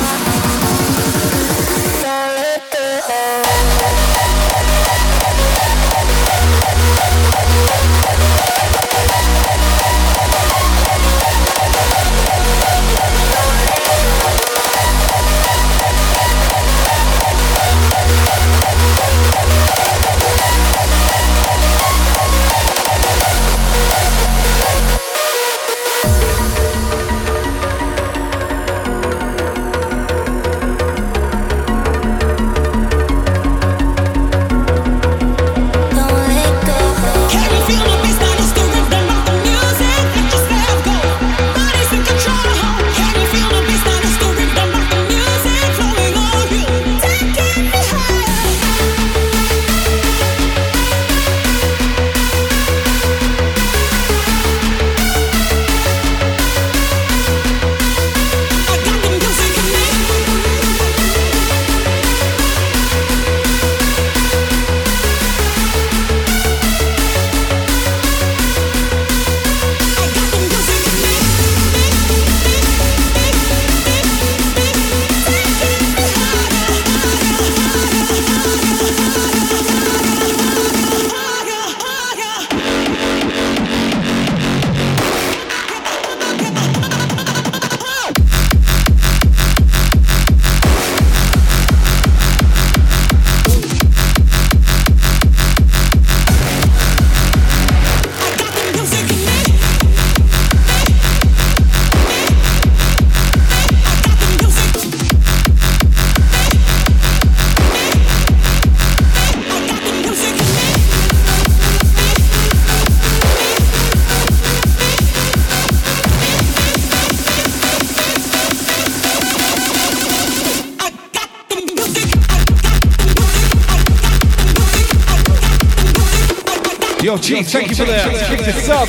[127.26, 128.88] Chief, thank you for the, kick the sub.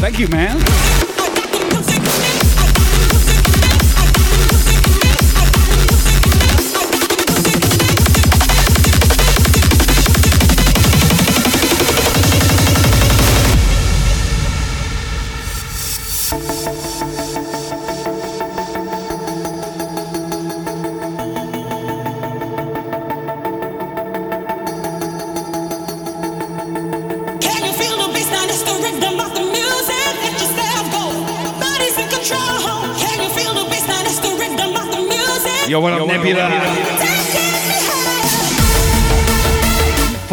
[0.00, 0.99] Thank you, man.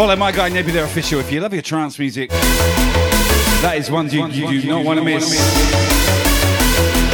[0.08, 2.30] Follow my guy Nebula Official if you love your trance music.
[2.30, 5.38] That is one you, you do not want to miss.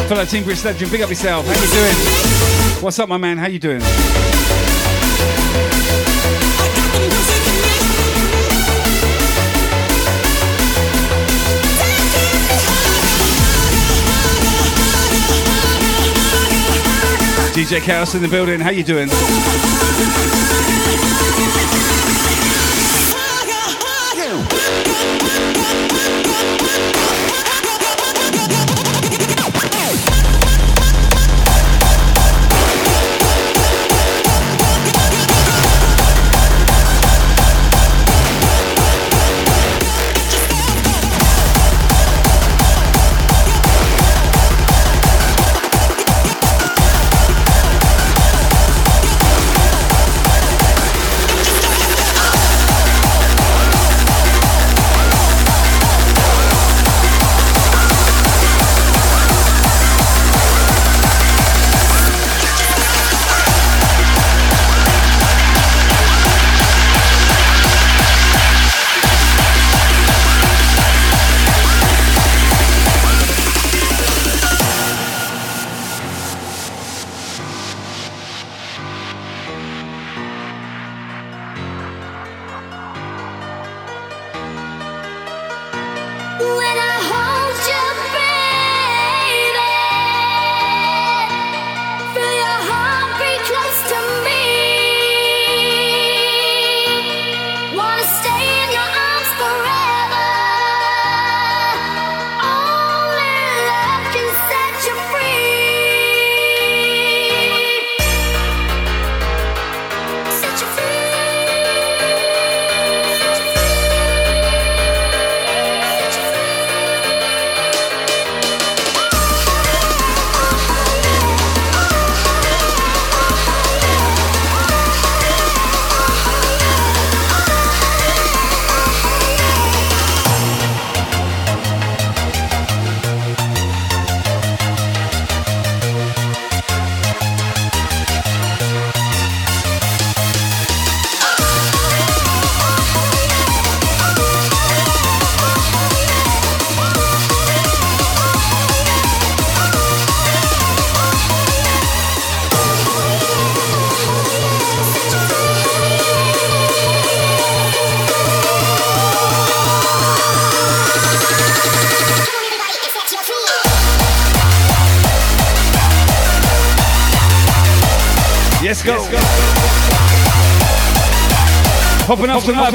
[0.08, 1.44] Fellow Team Brisk Legend, big up yourself.
[1.44, 2.84] How you doing?
[2.84, 3.40] What's up, my man?
[3.40, 3.80] How you doing?
[17.56, 18.60] DJ Chaos in the building.
[18.60, 19.10] How you doing?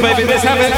[0.03, 0.78] baby, this happened.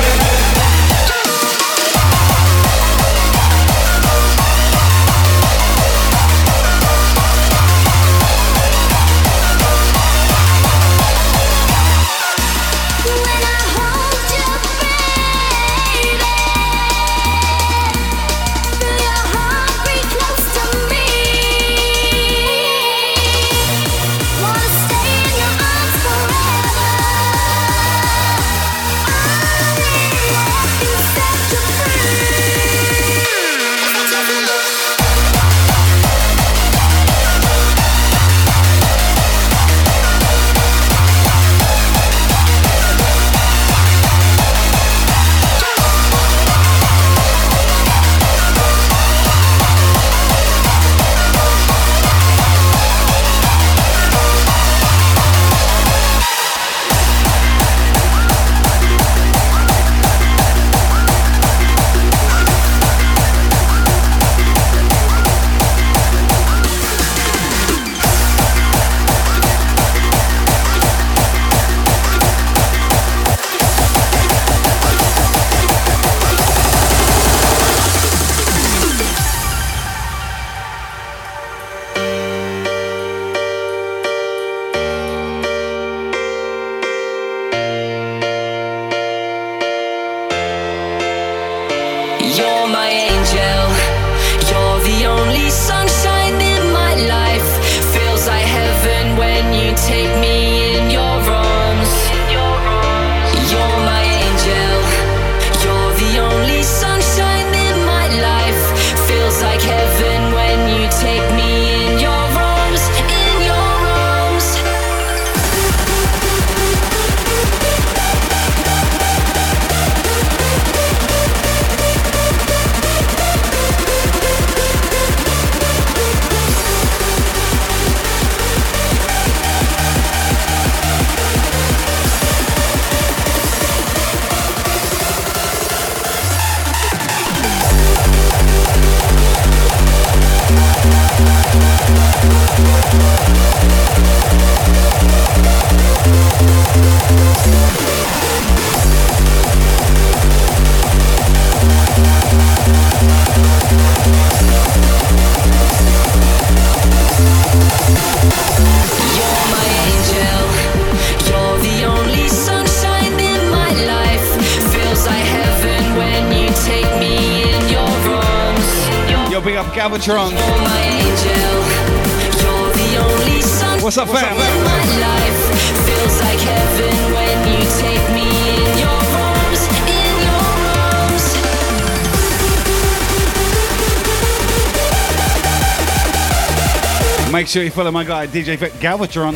[187.70, 189.34] Follow my guy, DJ Vic Galvatron.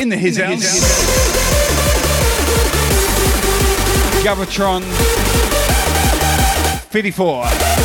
[0.00, 1.24] In the his, his house.
[4.24, 4.82] Galvatron
[6.90, 7.83] 54.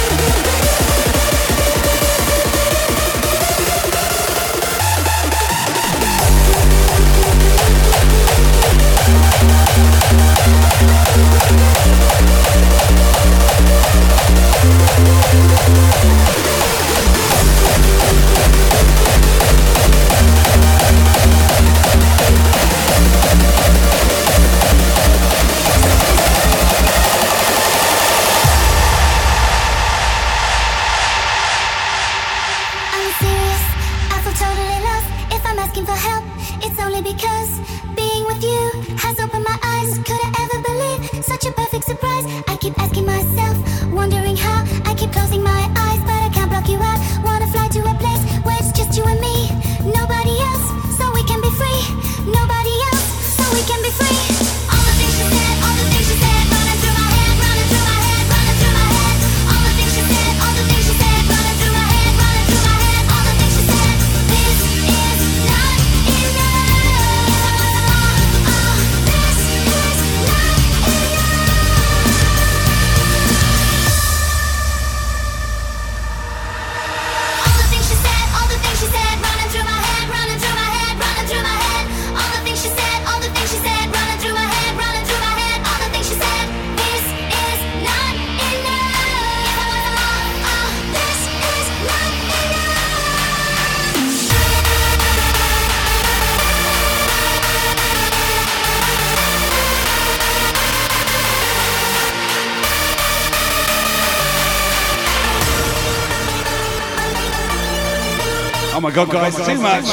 [109.05, 109.85] Guys, too much.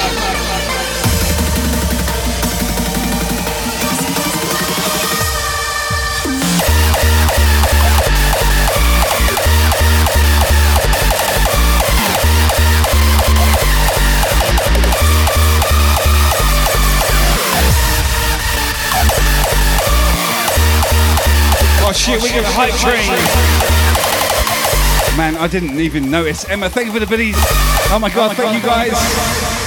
[21.89, 23.66] Oh shit, we got a hype train.
[25.17, 26.45] Man, I didn't even notice.
[26.45, 27.37] Emma, thank you for the biddies.
[27.89, 28.93] Oh my god, thank you guys.
[28.93, 29.66] And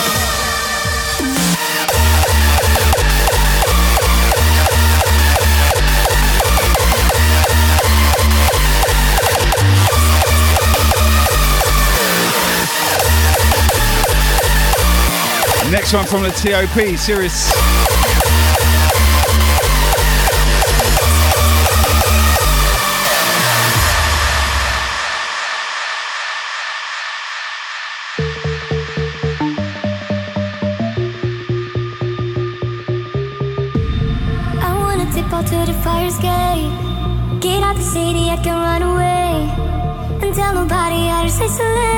[15.69, 18.00] Next one from the TOP, serious.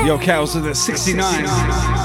[0.04, 1.46] Yo, cows are the 69.
[1.46, 2.03] 69.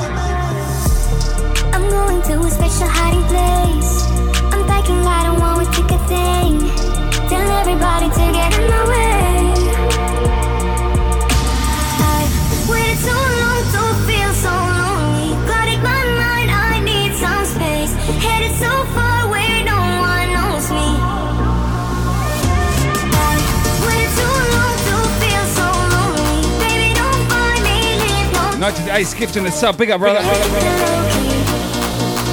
[28.70, 29.78] Leave no 98 skipped in the sub.
[29.78, 30.22] Big up, brother.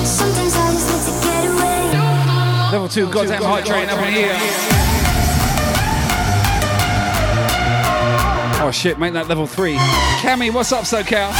[0.05, 2.73] Sometimes I just need to get away.
[2.73, 4.37] Level 2, goddamn hype train up in here.
[8.63, 9.77] Oh shit, make that level 3.
[10.21, 11.31] Cammy, what's up, SoCal?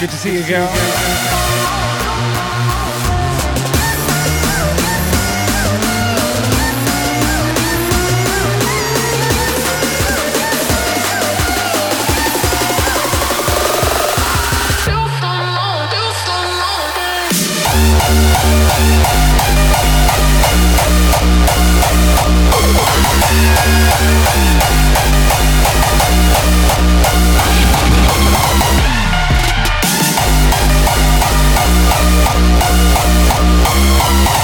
[0.00, 1.85] Good to see you, girl.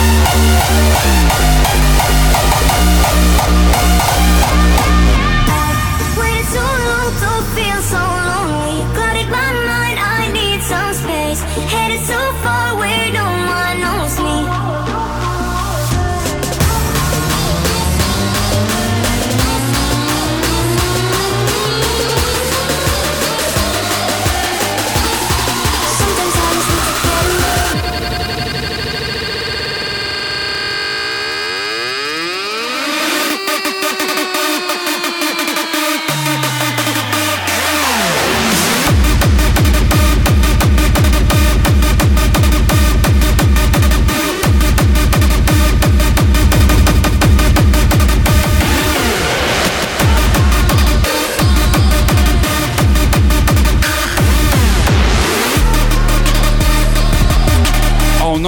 [0.04, 1.61] Thank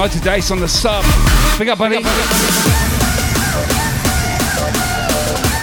[0.05, 1.03] 90 days on the sub.
[1.57, 2.01] Big up, buddy.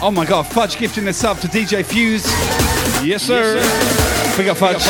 [0.02, 2.26] Oh my god, Fudge gifting the sub to DJ Fuse.
[3.06, 3.54] Yes, sir.
[4.36, 4.82] Big up, Fudge.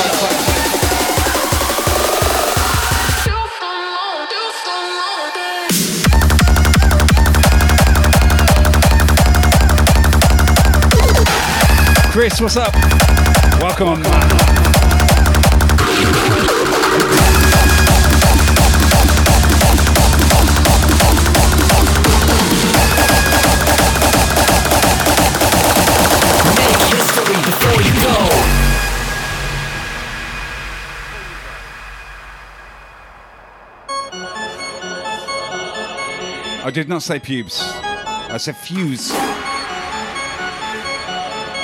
[12.10, 12.72] Chris, what's up?
[13.60, 14.02] Welcome.
[14.02, 14.41] I
[36.72, 37.60] did not say pubes.
[37.60, 39.12] I said fuse.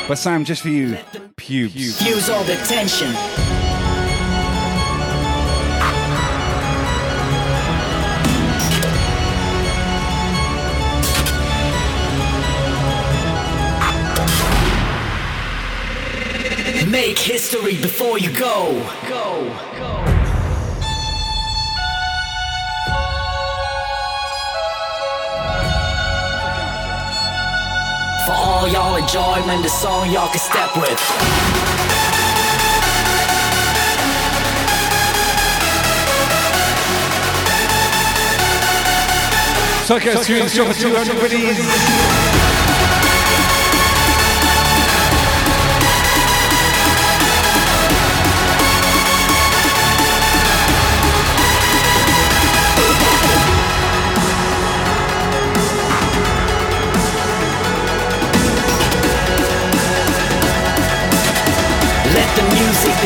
[0.06, 0.98] But Sam, just for you,
[1.36, 2.02] pubes.
[2.02, 3.10] Fuse all the tension.
[16.90, 18.82] Make history before you go.
[19.08, 20.17] Go.
[28.28, 31.00] For all y'all enjoyment, the song y'all can step with.
[39.86, 42.37] Psycho Tunes, drop a 200 biddies.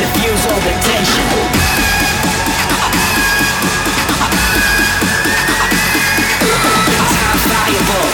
[0.02, 1.26] Diffuse all the tension.
[7.54, 8.08] Valuable,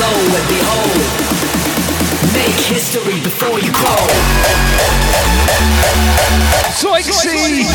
[0.00, 1.04] lo and behold.
[2.32, 3.72] Make history before you.
[6.80, 7.68] Zoixy!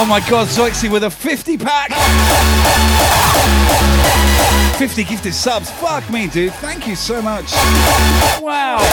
[0.00, 1.90] Oh my god, Zoixy with a 50 pack!
[4.78, 5.70] 50 gifted subs.
[5.70, 6.52] Fuck me, dude.
[6.54, 7.52] Thank you so much.
[8.40, 8.78] Wow.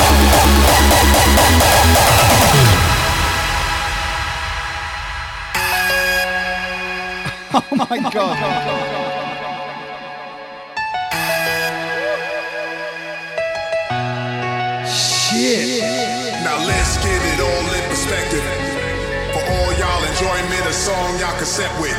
[7.57, 9.45] Oh my god.
[14.87, 15.81] Shit.
[16.43, 18.43] Now let's get it all in perspective.
[19.33, 21.95] For all y'all enjoyment, a song y'all can set with.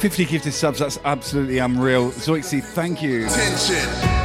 [0.00, 0.78] 50 gifted subs.
[0.78, 2.10] That's absolutely unreal.
[2.12, 3.28] Zoixy, thank you.
[3.28, 4.15] Tension.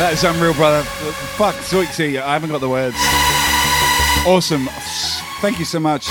[0.00, 0.82] That is unreal, brother.
[1.36, 2.18] Fuck, Zoixy.
[2.18, 2.96] I haven't got the words.
[4.26, 4.66] Awesome.
[5.42, 6.08] Thank you so much.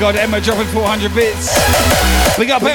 [0.00, 2.38] God, Emma dropping 400 bits.
[2.38, 2.70] We got up.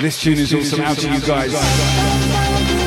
[0.00, 2.83] This tune is awesome out to you guys.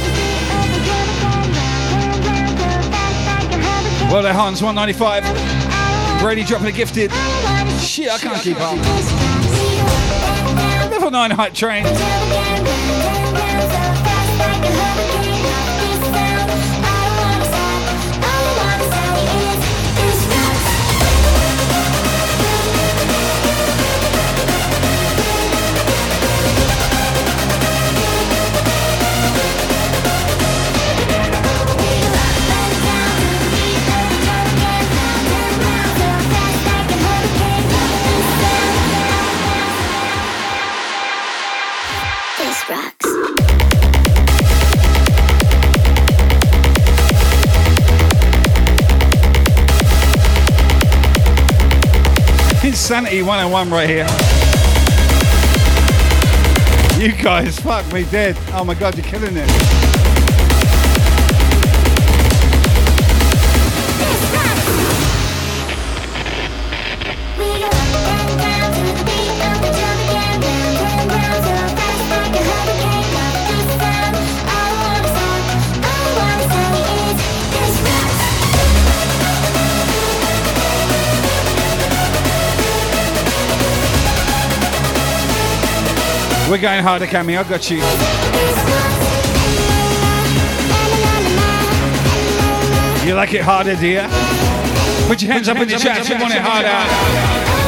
[4.09, 6.21] Well, there, Hans, 195.
[6.21, 7.11] Brady dropping a gifted.
[7.81, 8.77] Shit, I can't keep up.
[10.91, 11.83] Level 9 hype train.
[52.89, 54.07] Insanity 101 right here.
[56.97, 58.37] You guys, fuck me dead.
[58.53, 59.76] Oh my god, you're killing it.
[86.49, 87.37] We're going harder, Cammy.
[87.37, 87.77] I got you.
[93.05, 94.07] You like it harder, dear?
[95.07, 96.07] Put your hands up in the chat.
[96.07, 97.66] You want it harder.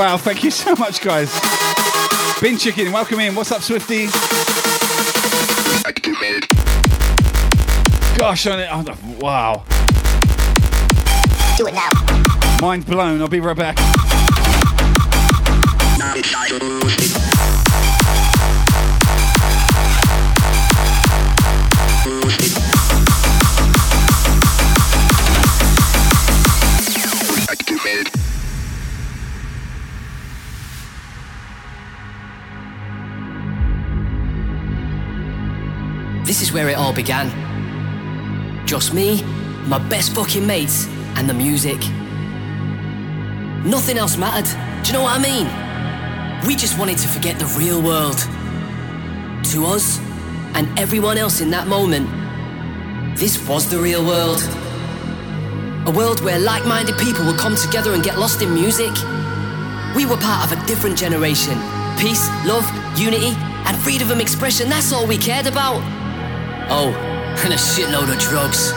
[0.00, 1.30] Wow, thank you so much, guys.
[2.40, 3.34] Bin Chicken, welcome in.
[3.34, 4.06] What's up, Swifty?
[8.16, 8.68] Gosh, on it.
[8.72, 8.84] oh,
[9.20, 9.62] wow.
[11.58, 11.90] Do it now.
[12.62, 13.20] Mind blown.
[13.20, 13.99] I'll be right back.
[36.60, 37.26] Where it all began.
[38.66, 39.22] Just me,
[39.66, 41.80] my best fucking mates, and the music.
[43.64, 44.48] Nothing else mattered.
[44.84, 45.46] Do you know what I mean?
[46.46, 48.18] We just wanted to forget the real world.
[49.52, 49.98] To us,
[50.54, 52.06] and everyone else in that moment,
[53.18, 54.42] this was the real world.
[55.86, 58.92] A world where like minded people would come together and get lost in music.
[59.96, 61.56] We were part of a different generation.
[61.98, 62.68] Peace, love,
[62.98, 63.32] unity,
[63.64, 65.99] and freedom of expression, that's all we cared about.
[66.72, 66.94] Oh,
[67.44, 68.72] and a shitload of drugs.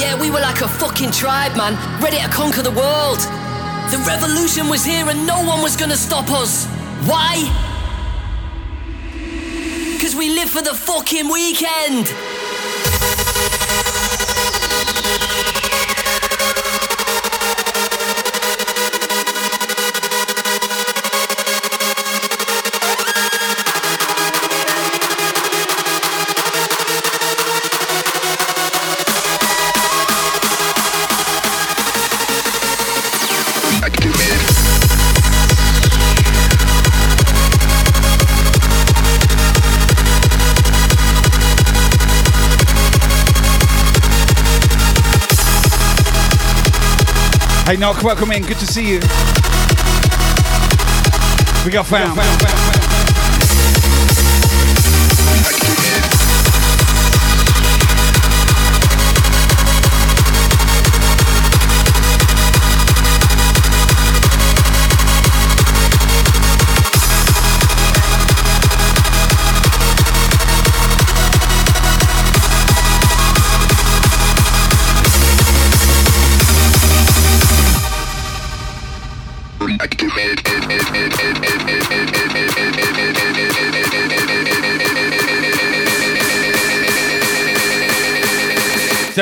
[0.00, 3.18] Yeah, we were like a fucking tribe, man, ready to conquer the world.
[3.90, 6.66] The revolution was here and no one was gonna stop us.
[7.04, 7.44] Why?
[9.92, 12.08] Because we live for the fucking weekend.
[47.82, 48.44] Hey, Knock, welcome in.
[48.44, 49.00] Good to see you.
[51.64, 52.71] We got found.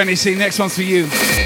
[0.01, 1.40] Danny C, next one's for you.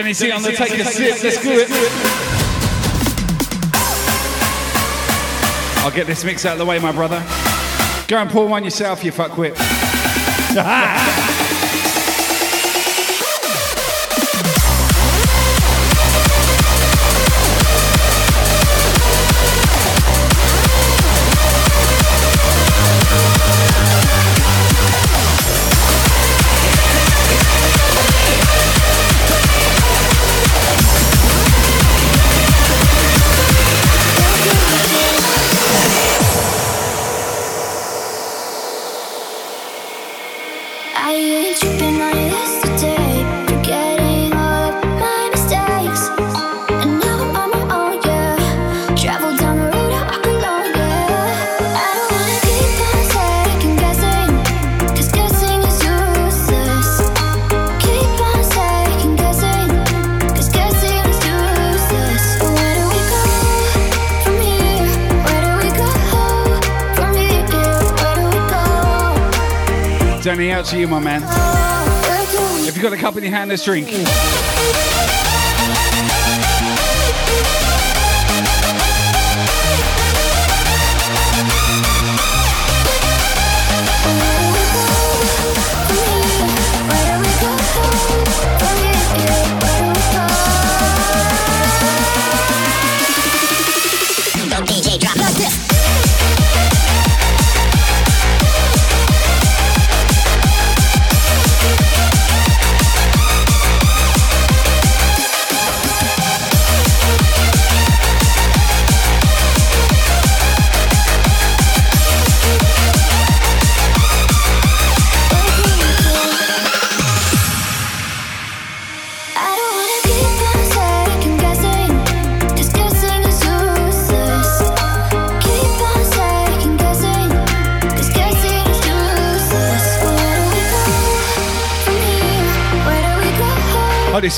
[0.00, 1.22] Denny C on the take a sip.
[1.22, 1.68] Let's do it.
[5.84, 7.22] I'll get this mix out of the way, my brother.
[8.08, 9.56] Go and pour one yourself, you fuckwit.
[70.60, 71.22] out to you, my man.
[72.68, 73.88] If you've got a cup in your hand, let's drink.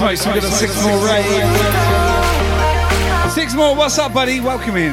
[0.03, 1.23] Smokes, we've got six more, Ray.
[3.31, 4.41] Six more, what's up, buddy?
[4.41, 4.93] Welcome in.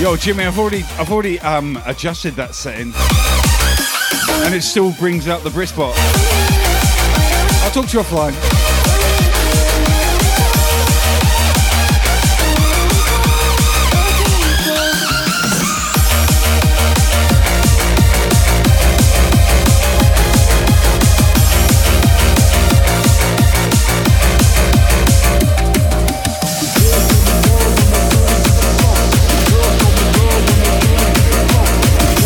[0.00, 2.92] Yo, Jimmy, I've already, I've already um, adjusted that setting,
[4.42, 5.94] and it still brings out the brisbot.
[7.62, 8.61] I'll talk to you offline.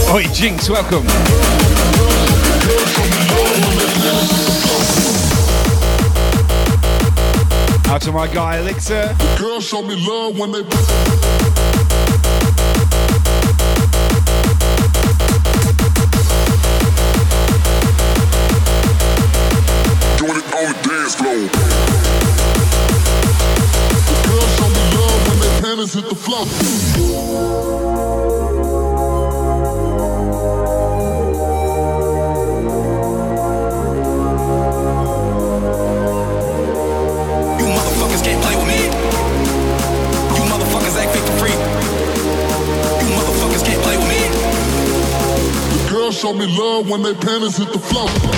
[0.09, 1.05] Oi, Jinx, welcome.
[7.87, 9.17] Out to my guy, Elixir.
[9.37, 11.46] Girls show me love when they.
[46.83, 48.36] When they panties hit the floor.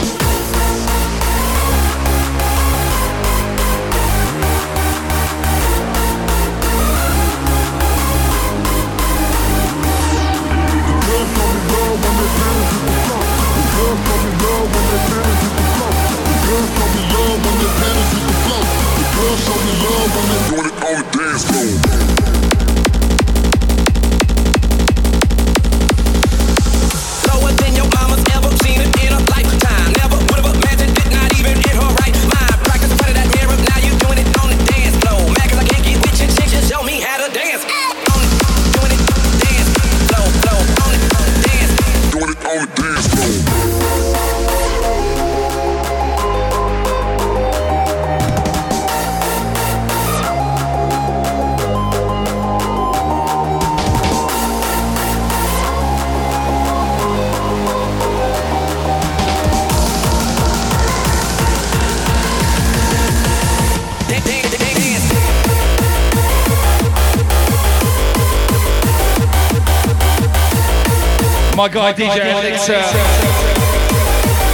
[71.75, 72.69] my guy DJ Alex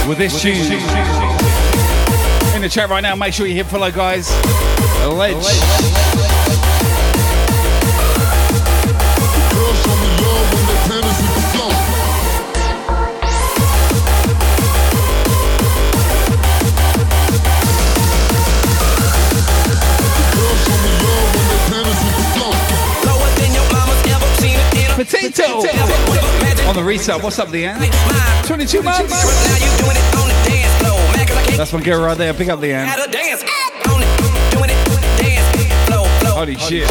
[0.07, 0.55] with this tune
[2.55, 3.15] in the chat right now.
[3.15, 4.29] Make sure you hit follow, guys.
[5.03, 5.37] Alleged.
[5.37, 6.14] Alleged.
[25.05, 25.59] Potato.
[26.67, 27.77] On the reset, what's up, Leanne?
[28.47, 29.11] 22 months.
[31.57, 32.33] That's my girl right there.
[32.33, 32.87] Pick up Leanne.
[36.35, 36.89] Holy shit.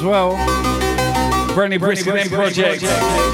[0.00, 0.36] as well.
[1.54, 2.80] Brenny Bristol, Project.
[2.80, 3.29] Project.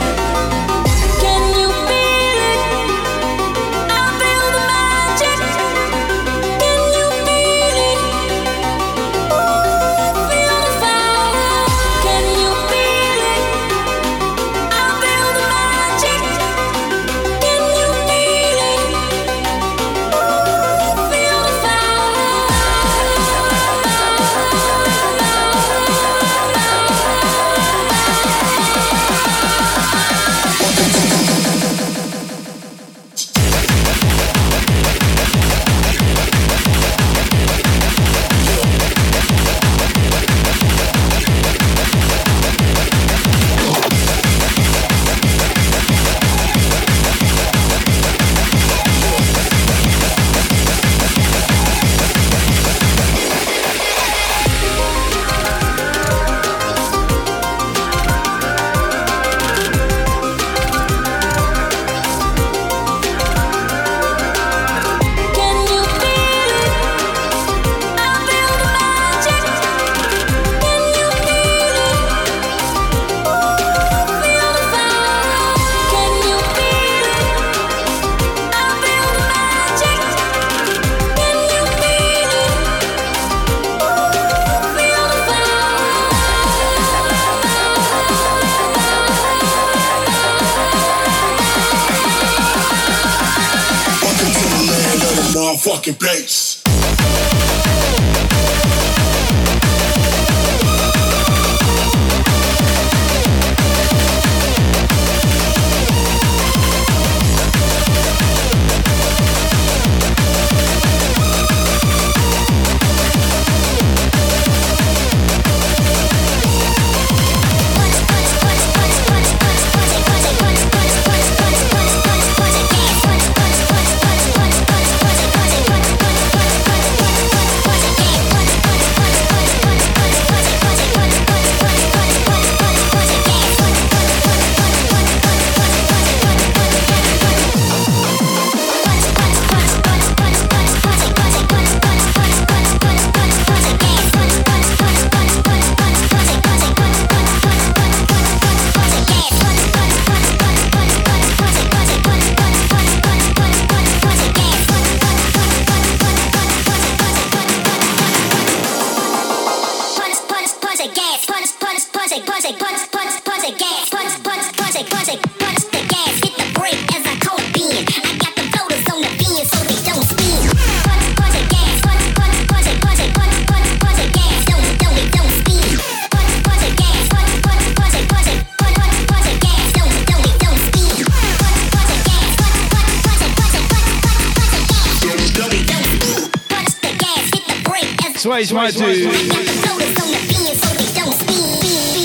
[188.26, 189.06] Swage, my dude.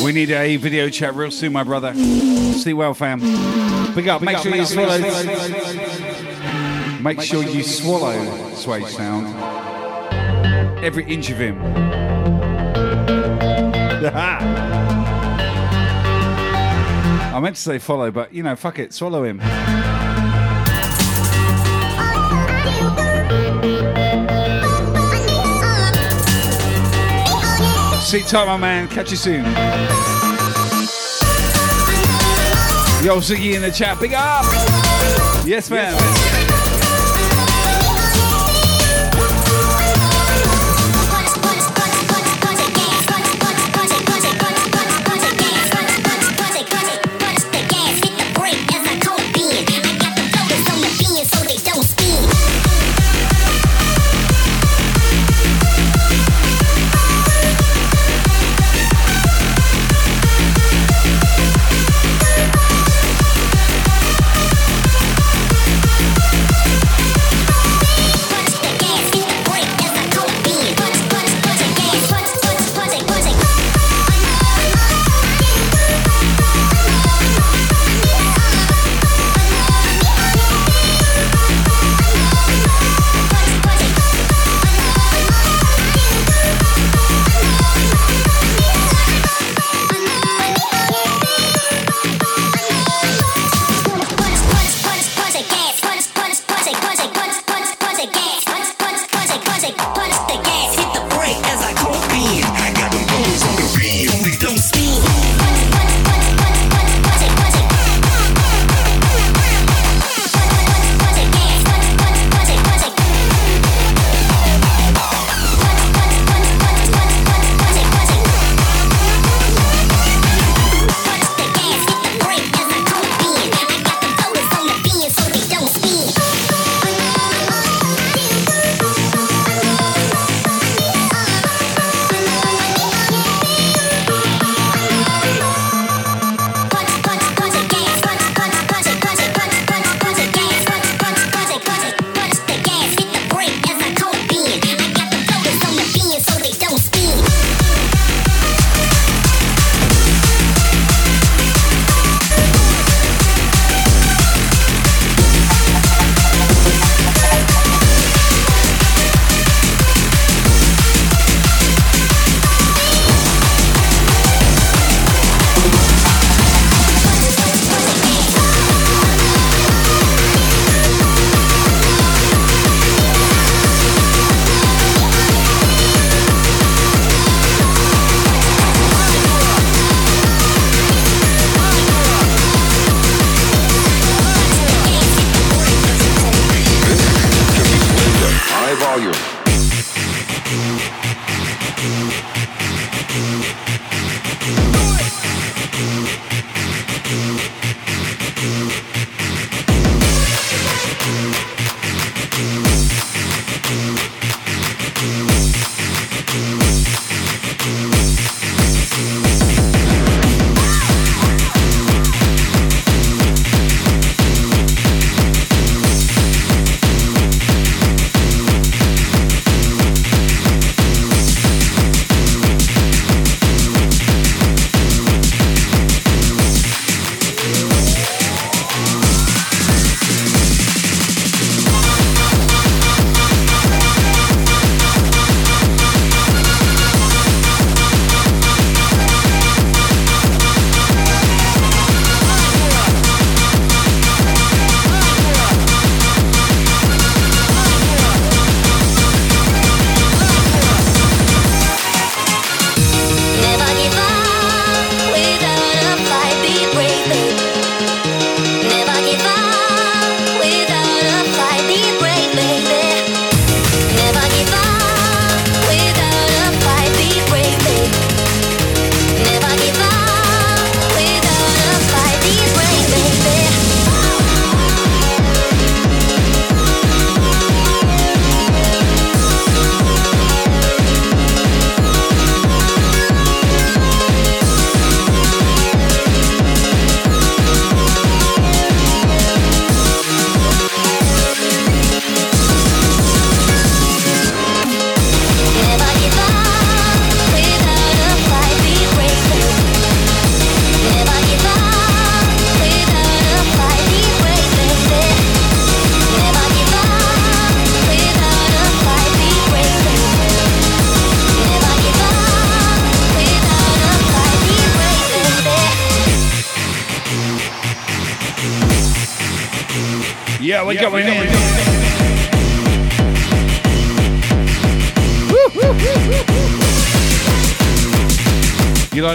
[0.05, 1.95] We need a video chat real soon, my brother.
[1.95, 3.21] Sleep well, fam.
[3.95, 4.21] Big up.
[4.21, 4.99] Make sure you swallow.
[7.01, 8.13] Make sure you swallow
[8.51, 9.35] Swage Sound.
[10.85, 11.59] Every inch of him.
[17.33, 19.41] I meant to say follow, but you know, fuck it, swallow him.
[28.11, 28.89] Sit tight, my man.
[28.89, 29.45] Catch you soon.
[33.05, 34.01] Yo, Ziggy in the chat.
[34.01, 34.43] Big up.
[35.45, 35.95] Yes, man.
[35.97, 36.40] Thank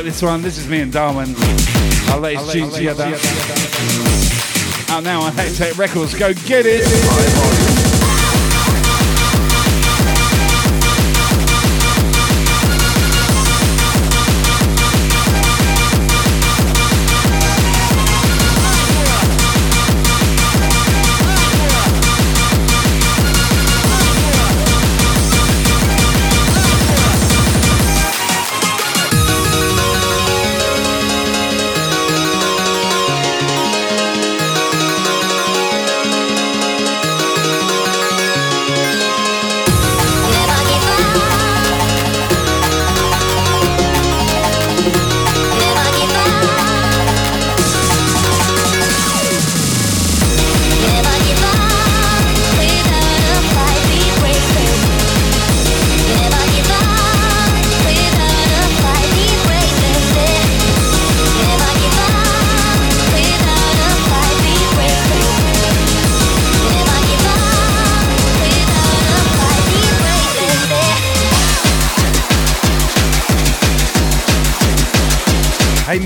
[0.07, 0.41] this one?
[0.41, 1.35] This is me and Darwin.
[2.11, 3.07] Our latest tune together.
[4.89, 6.15] Out now on Hectate Records.
[6.15, 7.76] Go get it.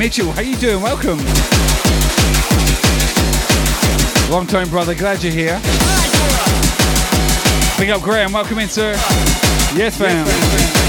[0.00, 0.80] Mitchell, how you doing?
[0.80, 1.18] Welcome.
[4.30, 5.60] Long time brother, glad you're here.
[7.78, 8.92] Big up Graham, welcome in sir.
[9.76, 10.26] Yes fam.
[10.26, 10.79] Inhale,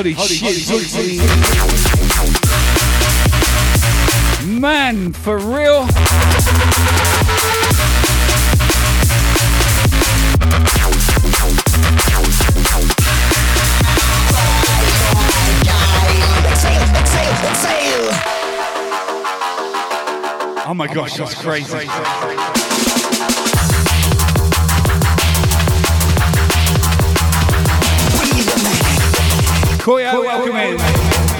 [0.00, 1.20] Holy, shit, Swixy.
[4.58, 5.86] Man, for real?
[16.48, 18.08] Exhale, exhale, exhale.
[20.66, 21.76] Oh my gosh, that's crazy.
[21.76, 22.29] Koya,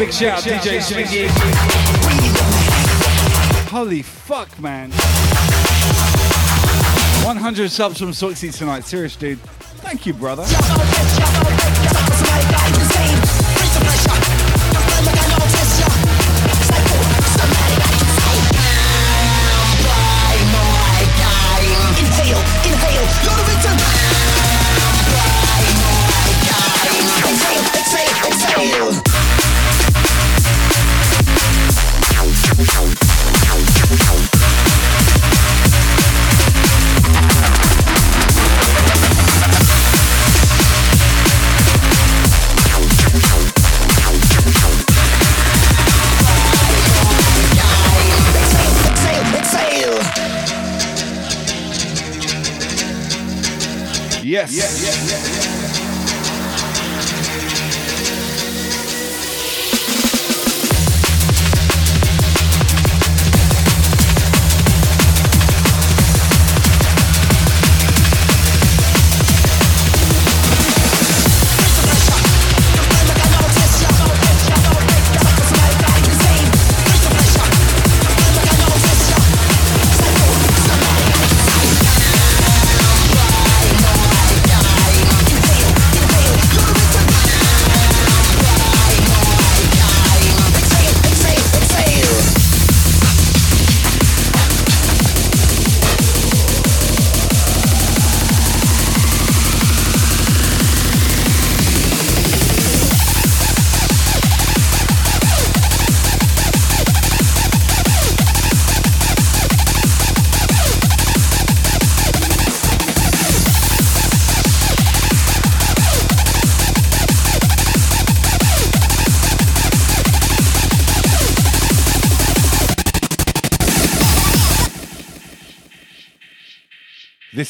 [0.00, 1.28] Big shout out, DJ Swiggy.
[3.68, 4.90] Holy fuck, man.
[7.22, 8.84] 100 subs from Swixy tonight.
[8.84, 9.38] Serious, dude.
[9.82, 10.46] Thank you, brother.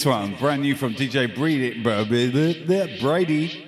[0.00, 1.82] This one, brand new from DJ Brady.
[3.02, 3.66] Brady.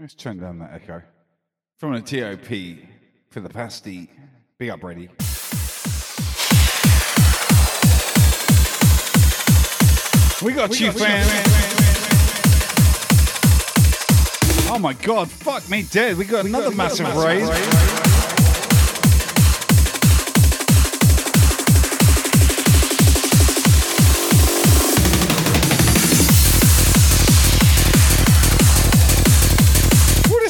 [0.00, 1.00] Let's turn down that echo.
[1.76, 2.88] From the TOP
[3.30, 4.10] for the pasty.
[4.58, 5.08] Big up, Brady.
[10.42, 11.24] We got you, fam.
[14.72, 16.18] Oh my god, fuck me dead.
[16.18, 17.46] We got another massive raise.
[17.46, 18.07] What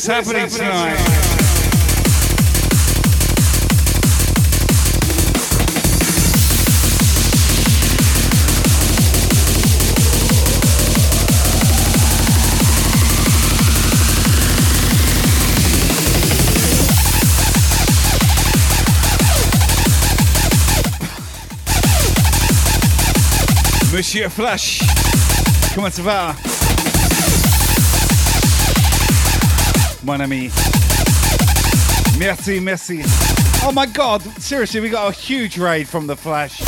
[0.08, 0.96] happening tonight?
[23.92, 24.80] Monsieur Flash,
[25.74, 26.34] comment ça va?
[30.08, 30.50] Mon ami.
[32.18, 33.02] Merci, merci.
[33.62, 36.62] Oh my god, seriously, we got a huge raid from the Flash.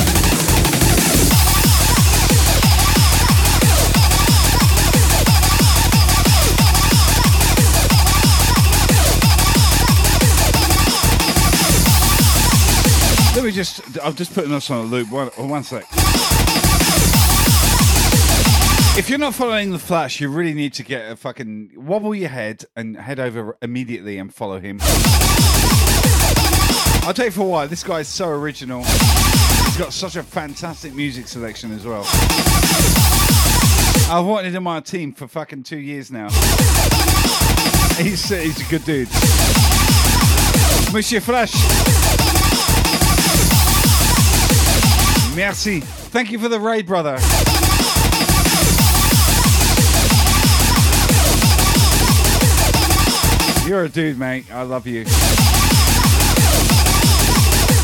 [13.35, 15.10] Let me just, I'm just putting this on a loop.
[15.10, 16.00] One, one sec.
[18.97, 22.28] If you're not following the Flash, you really need to get a fucking wobble your
[22.28, 24.78] head and head over immediately and follow him.
[27.02, 27.67] I'll tell you for why.
[27.67, 28.83] This guy is so original.
[28.83, 32.02] He's got such a fantastic music selection as well.
[34.10, 36.28] I've wanted him on my team for fucking two years now.
[37.97, 39.09] He's he's a good dude.
[40.93, 41.55] Monsieur Flash.
[45.36, 45.81] Merci.
[45.81, 47.19] Thank you for the raid, brother.
[53.70, 54.52] You're a dude, mate.
[54.52, 55.05] I love you.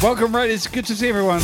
[0.02, 0.50] Welcome, Red.
[0.50, 1.42] It's good to see everyone.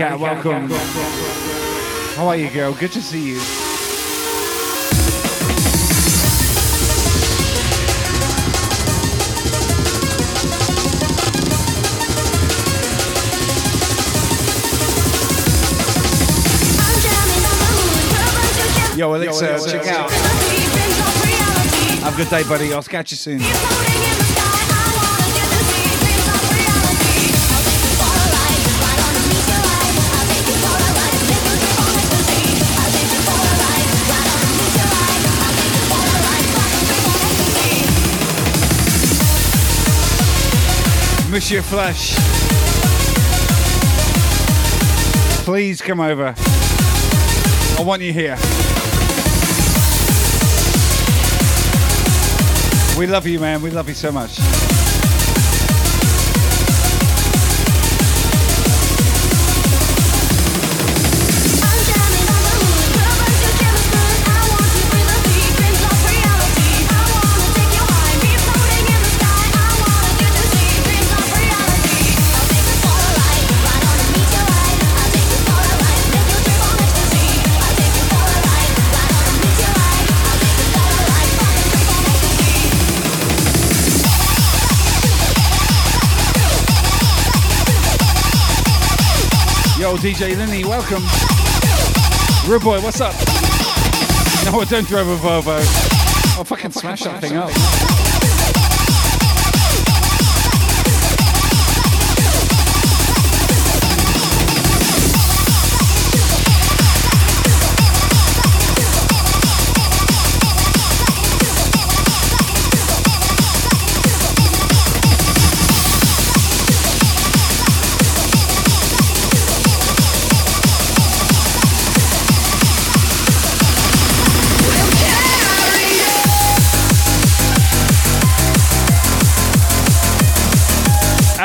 [0.00, 0.70] Cat, welcome.
[2.16, 2.72] How are you, girl?
[2.72, 3.36] Good to see you.
[18.96, 20.10] Yo, Alexa, check out.
[22.00, 22.72] Have a good day, buddy.
[22.72, 23.40] I'll catch you soon.
[41.50, 42.14] Monsieur Flash.
[45.44, 46.32] Please come over.
[46.36, 48.36] I want you here.
[52.96, 53.62] We love you, man.
[53.62, 54.69] We love you so much.
[89.96, 91.02] DJ Lenny, welcome.
[92.48, 93.14] Rude boy, what's up?
[94.44, 95.58] No, I don't drive a Volvo.
[96.36, 98.39] I'll fucking smash that thing up.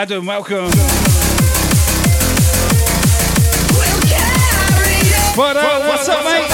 [0.06, 0.70] Adam, welcome.
[5.36, 5.82] What up?
[5.88, 6.46] What's up, mate?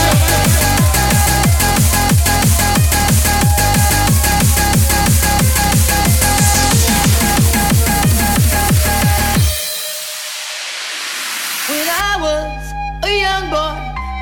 [11.67, 12.63] When I was
[13.03, 13.75] a young boy,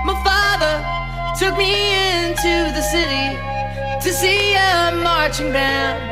[0.06, 0.74] my father
[1.38, 3.38] took me into the city
[4.02, 6.10] to see a marching band.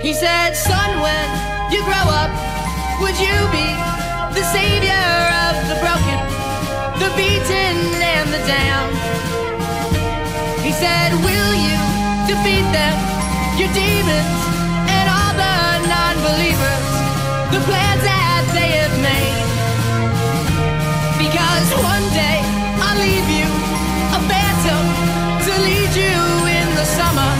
[0.00, 2.30] He said, Son, when you grow up,
[3.02, 3.68] would you be
[4.38, 5.06] the savior
[5.46, 6.18] of the broken,
[7.02, 8.94] the beaten, and the damned?
[10.62, 11.78] He said, Will you
[12.30, 12.96] defeat them,
[13.58, 14.38] your demons,
[14.94, 15.58] and all the
[15.90, 16.86] non believers,
[17.50, 19.46] the plans that they have made?
[21.18, 22.38] Because one day
[22.78, 23.48] I'll leave you
[24.14, 24.84] a phantom
[25.46, 27.32] to lead you in the summer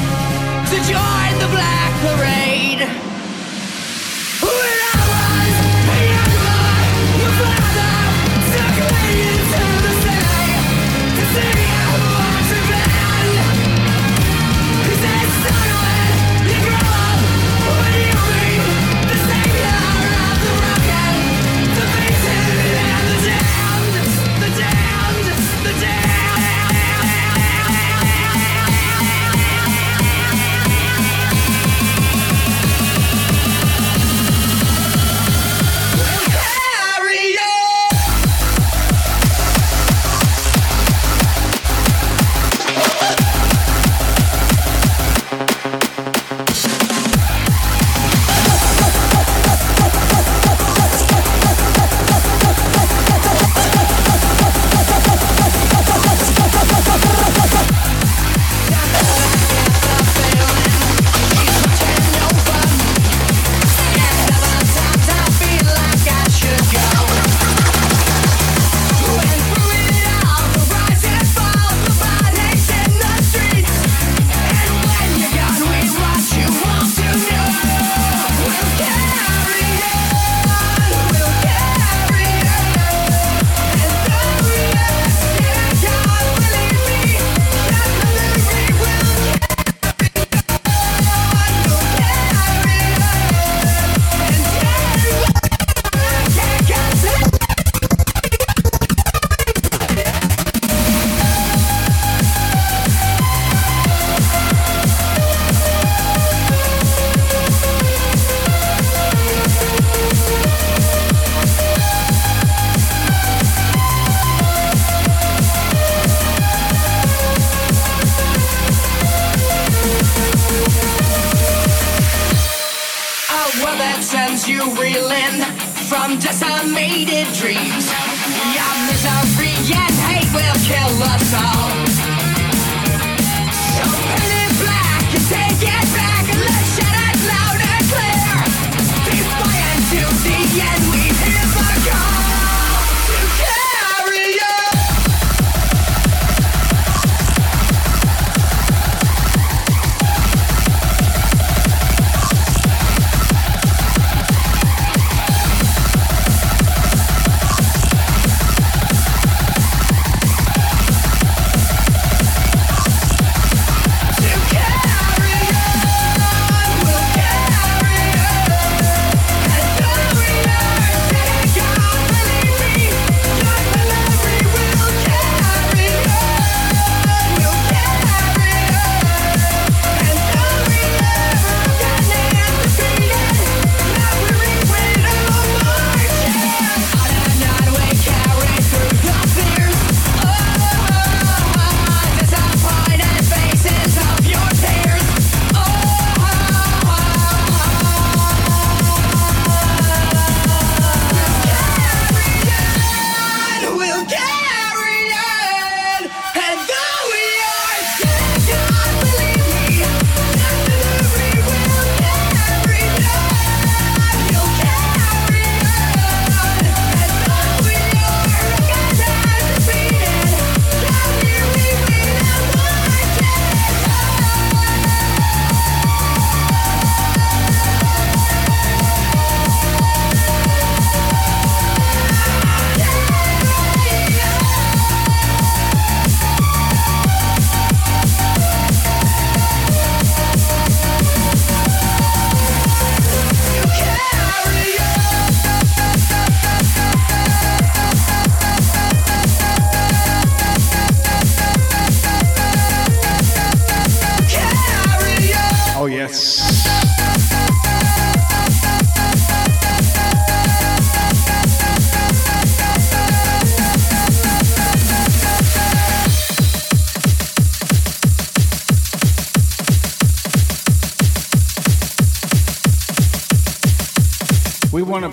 [0.70, 2.35] to join the black parade.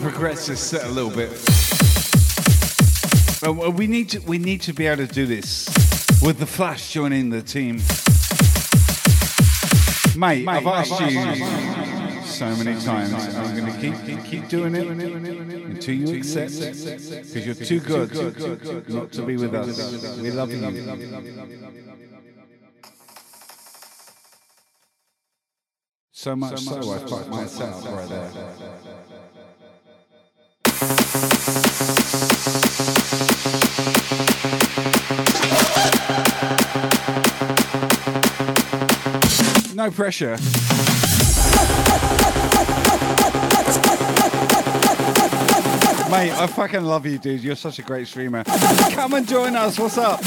[0.04, 1.32] progress this set a little bit.
[3.78, 5.66] We need to, we need to be able to do this
[6.22, 7.78] with the Flash joining the team.
[10.20, 14.76] Mate, Mate I've asked you so many times, and I'm going to keep keep doing
[14.76, 20.18] it until you accept, because you're too good not to be with us.
[20.18, 20.60] We love you.
[26.12, 28.93] So much so, much so, so I fucked myself right there.
[39.76, 40.38] No pressure.
[46.10, 47.42] Mate, I fucking love you, dude.
[47.42, 48.44] You're such a great streamer.
[48.44, 49.80] Come and join us.
[49.80, 50.22] What's up?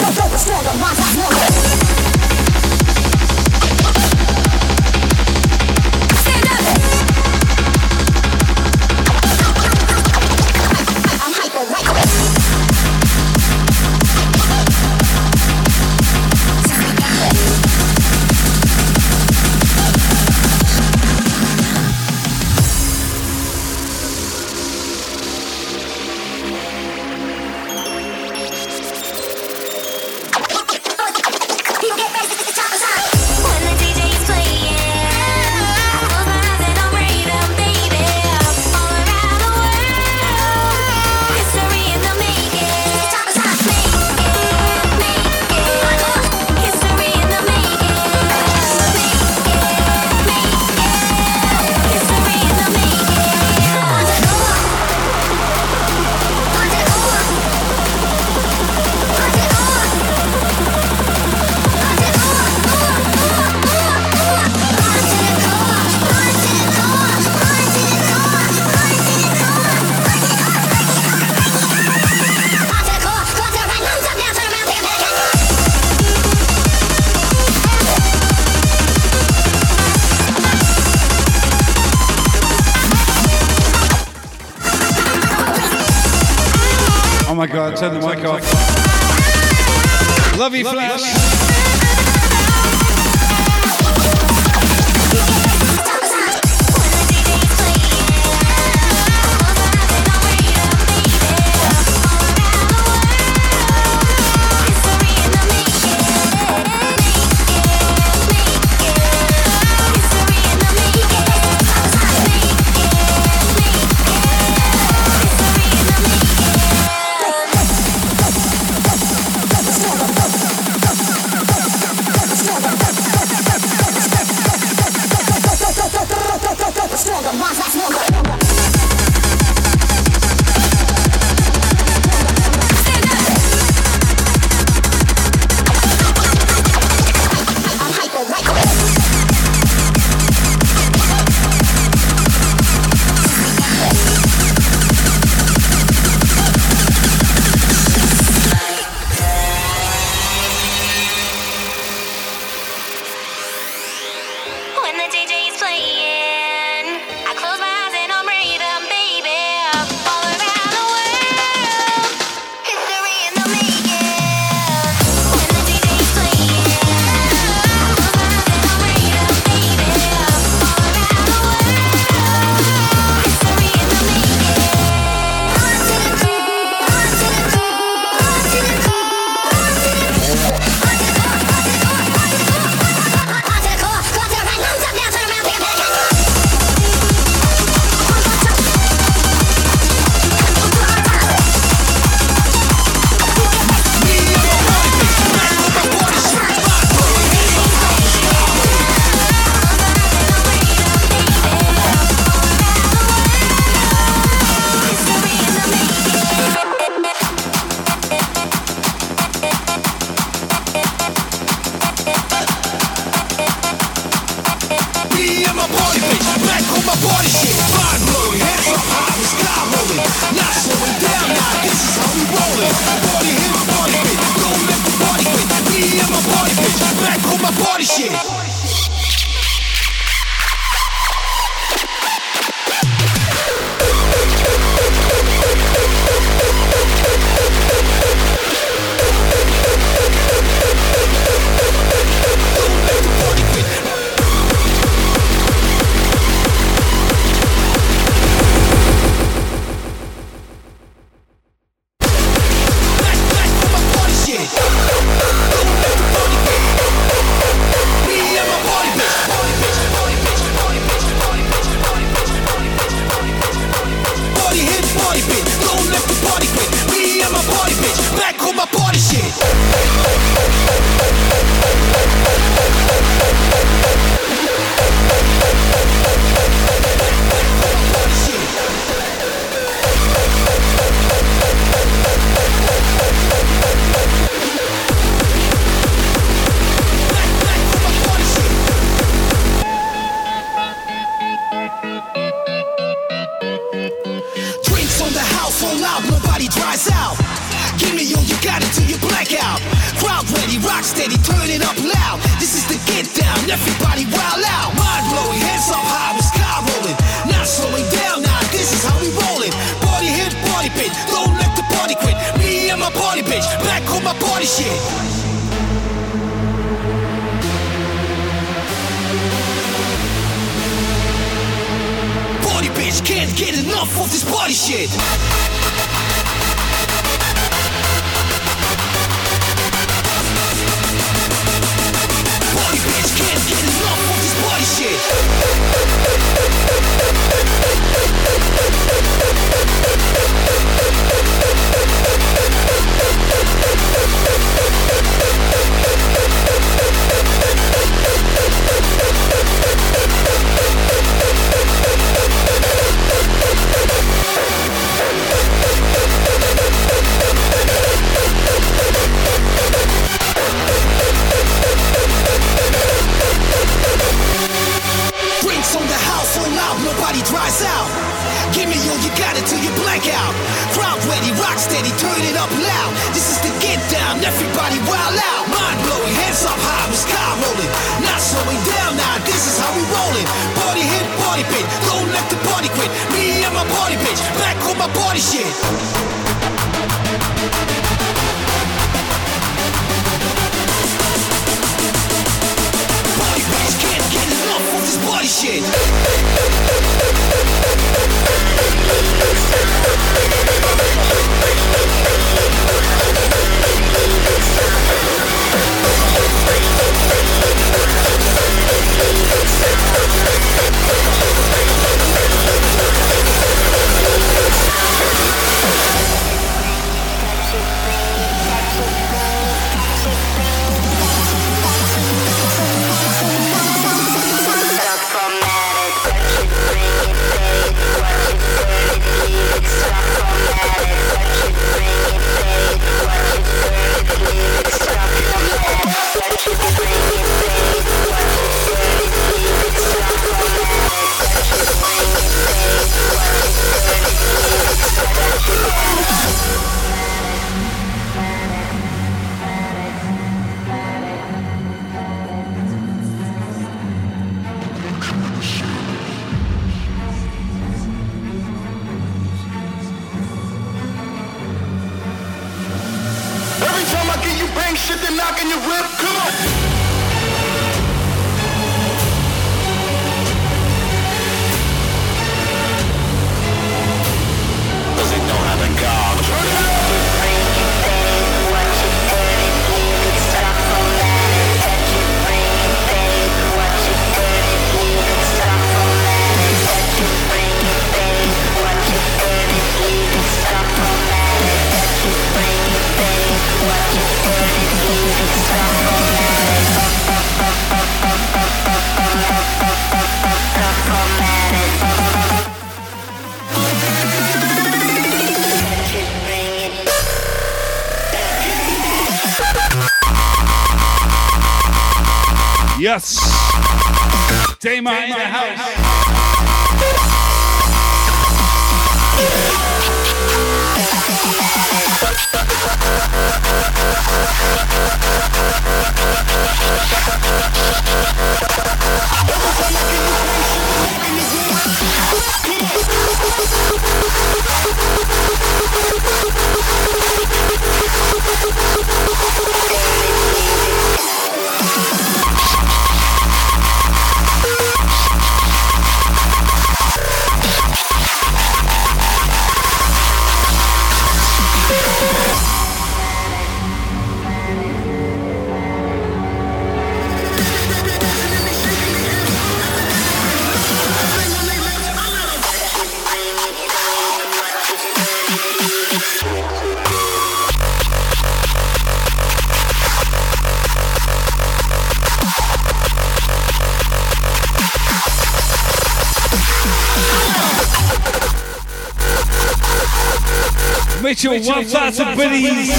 [581.44, 582.72] 1,000 biddies.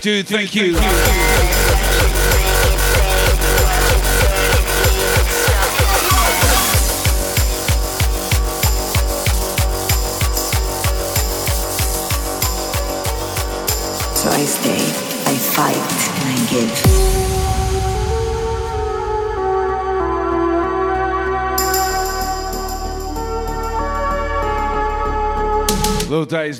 [0.00, 0.76] Dude, thank you.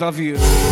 [0.00, 0.69] Little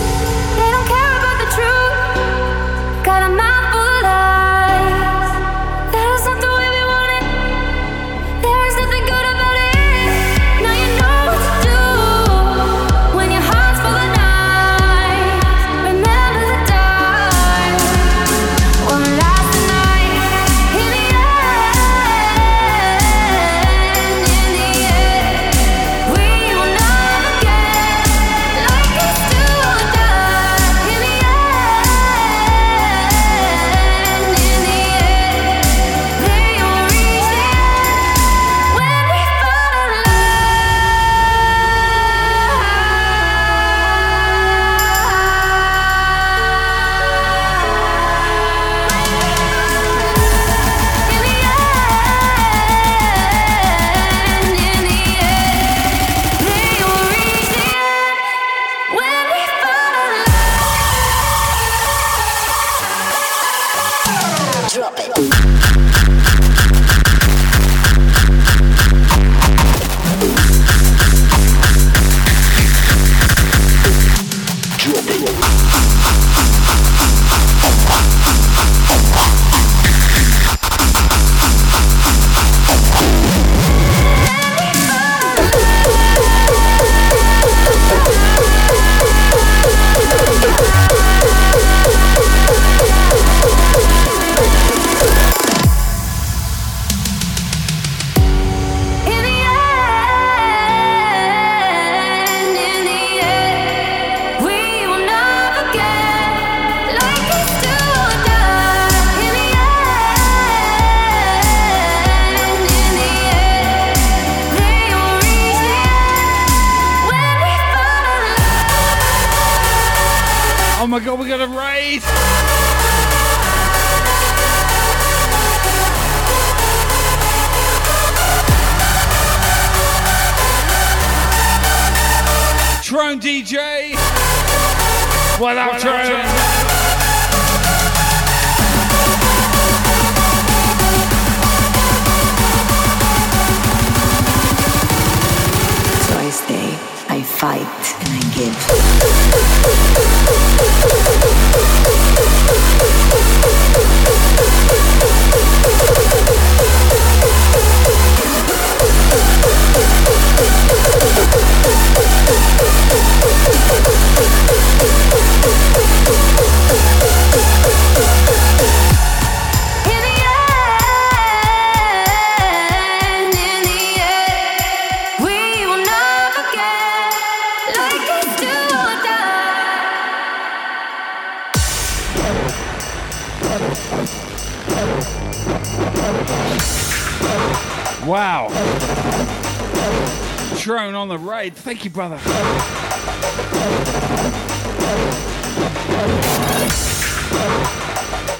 [191.89, 192.19] brother.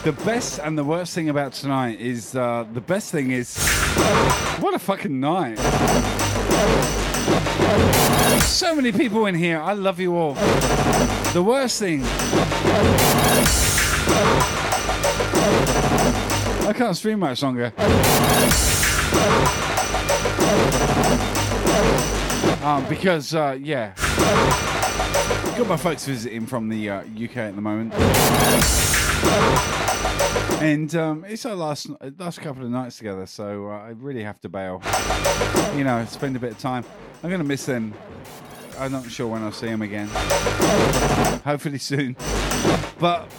[0.05, 3.59] The best and the worst thing about tonight is uh, the best thing is
[4.59, 5.59] what a fucking night.
[8.41, 9.61] So many people in here.
[9.61, 10.35] I love you all.
[11.33, 12.03] The worst thing.
[16.67, 17.73] I can't stream much longer.
[22.63, 23.95] Um, because, uh, yeah.
[25.57, 27.95] Got my folks visiting from the uh, UK at the moment.
[30.61, 31.89] And um, it's our last
[32.19, 34.83] last couple of nights together, so uh, I really have to bail.
[35.77, 36.85] You know, spend a bit of time.
[37.23, 37.95] I'm going to miss them.
[38.77, 40.09] I'm not sure when I'll see them again.
[41.45, 42.17] Hopefully soon.
[42.99, 43.31] But,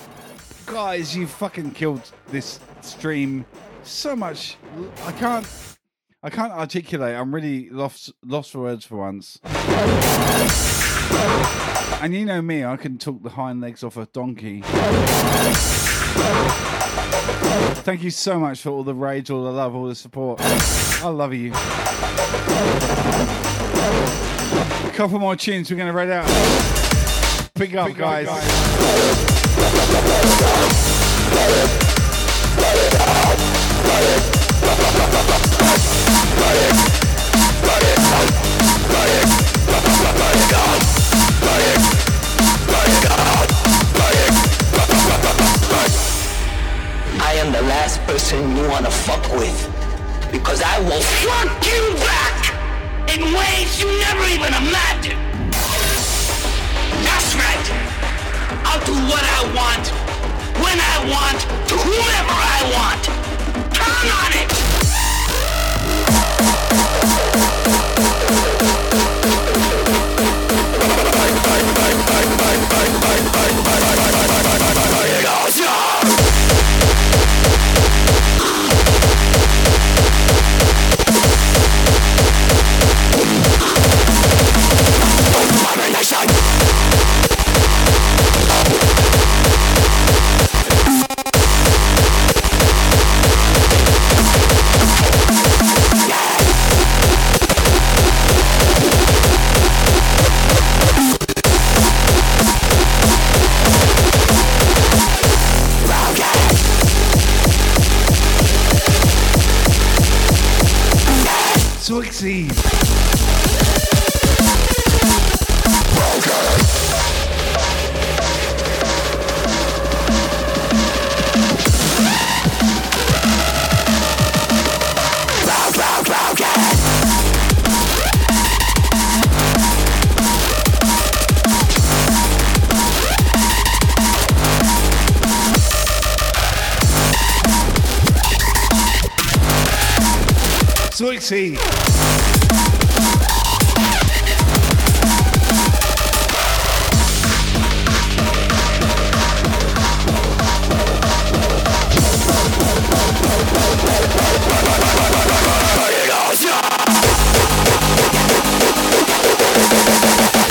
[0.65, 3.45] guys, you fucking killed this stream
[3.83, 4.55] so much.
[5.03, 5.45] I can't.
[6.21, 7.15] I can't articulate.
[7.15, 9.39] I'm really lost lost for words for once.
[12.01, 14.61] And you know me, I can talk the hind legs off a donkey.
[17.83, 20.41] Thank you so much for all the rage, all the love, all the support.
[20.41, 21.53] I love you.
[24.87, 26.25] A couple more tunes we're going to read out.
[27.55, 28.27] Big up, guys.
[47.39, 49.59] Am the last person you wanna fuck with.
[50.29, 52.37] Because I will fuck you back
[53.13, 55.23] in ways you never even imagined.
[57.07, 57.67] That's right.
[58.67, 59.85] I'll do what I want,
[60.63, 63.03] when I want, to whomever I want.
[63.73, 64.59] Count on it.
[74.09, 74.28] Swixy.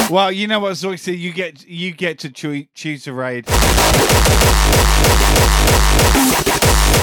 [0.10, 3.46] Well, you know what, Zoixy, you get you get to choo- choose a raid.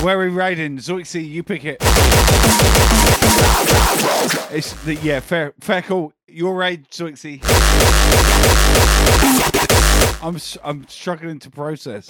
[0.03, 0.77] Where are we raiding?
[0.77, 1.77] Zoixy, you pick it.
[4.51, 6.14] It's the, yeah, fair, fair call.
[6.27, 7.42] Your raid, Zoixy.
[10.24, 12.09] I'm s- I'm struggling to process.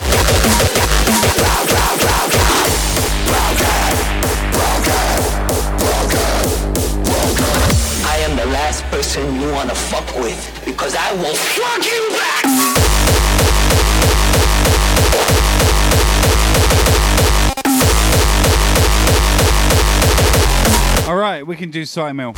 [8.08, 12.46] I am the last person you wanna fuck with because I will fuck you back.
[21.10, 22.36] All right, we can do side mill.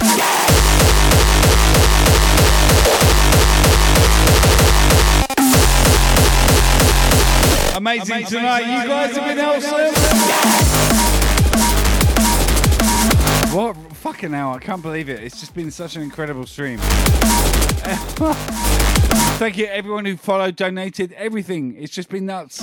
[7.75, 8.59] Amazing, tonight.
[8.61, 10.76] You guys have been awesome.
[13.57, 14.53] What fucking hell?
[14.53, 15.23] I can't believe it.
[15.23, 16.77] It's just been such an incredible stream.
[19.39, 21.75] Thank you everyone who followed, donated, everything.
[21.75, 22.61] It's just been nuts.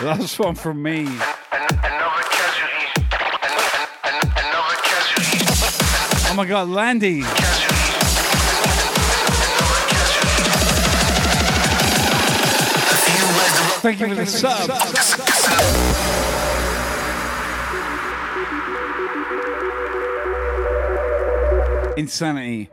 [0.00, 1.06] Last one from me.
[6.38, 7.22] My god, Landy.
[13.82, 14.70] Thank you for the sub.
[21.98, 22.70] Insanity.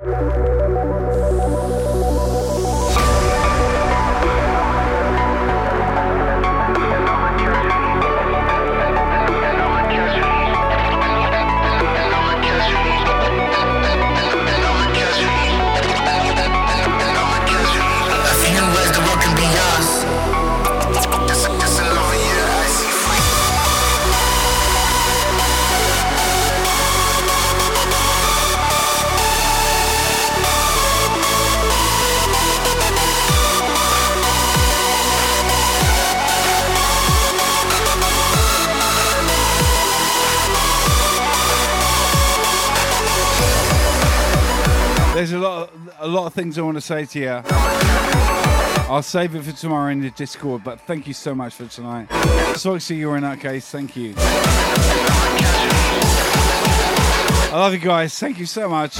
[45.15, 47.41] There's a lot, of, a lot of things I want to say to you.
[48.89, 52.11] I'll save it for tomorrow in the Discord, but thank you so much for tonight.
[52.57, 53.65] Sorry to see you in that case.
[53.69, 54.13] Thank you.
[57.47, 58.19] I love you guys.
[58.19, 58.97] Thank you so much.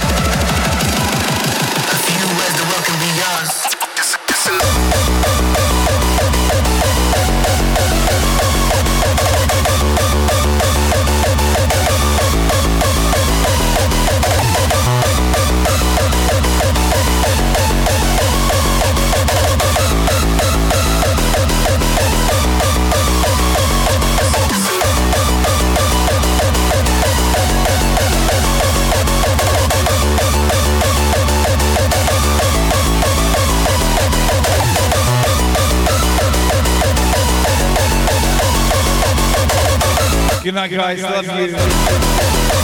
[40.56, 41.03] Night, guys.
[41.03, 42.55] Love you.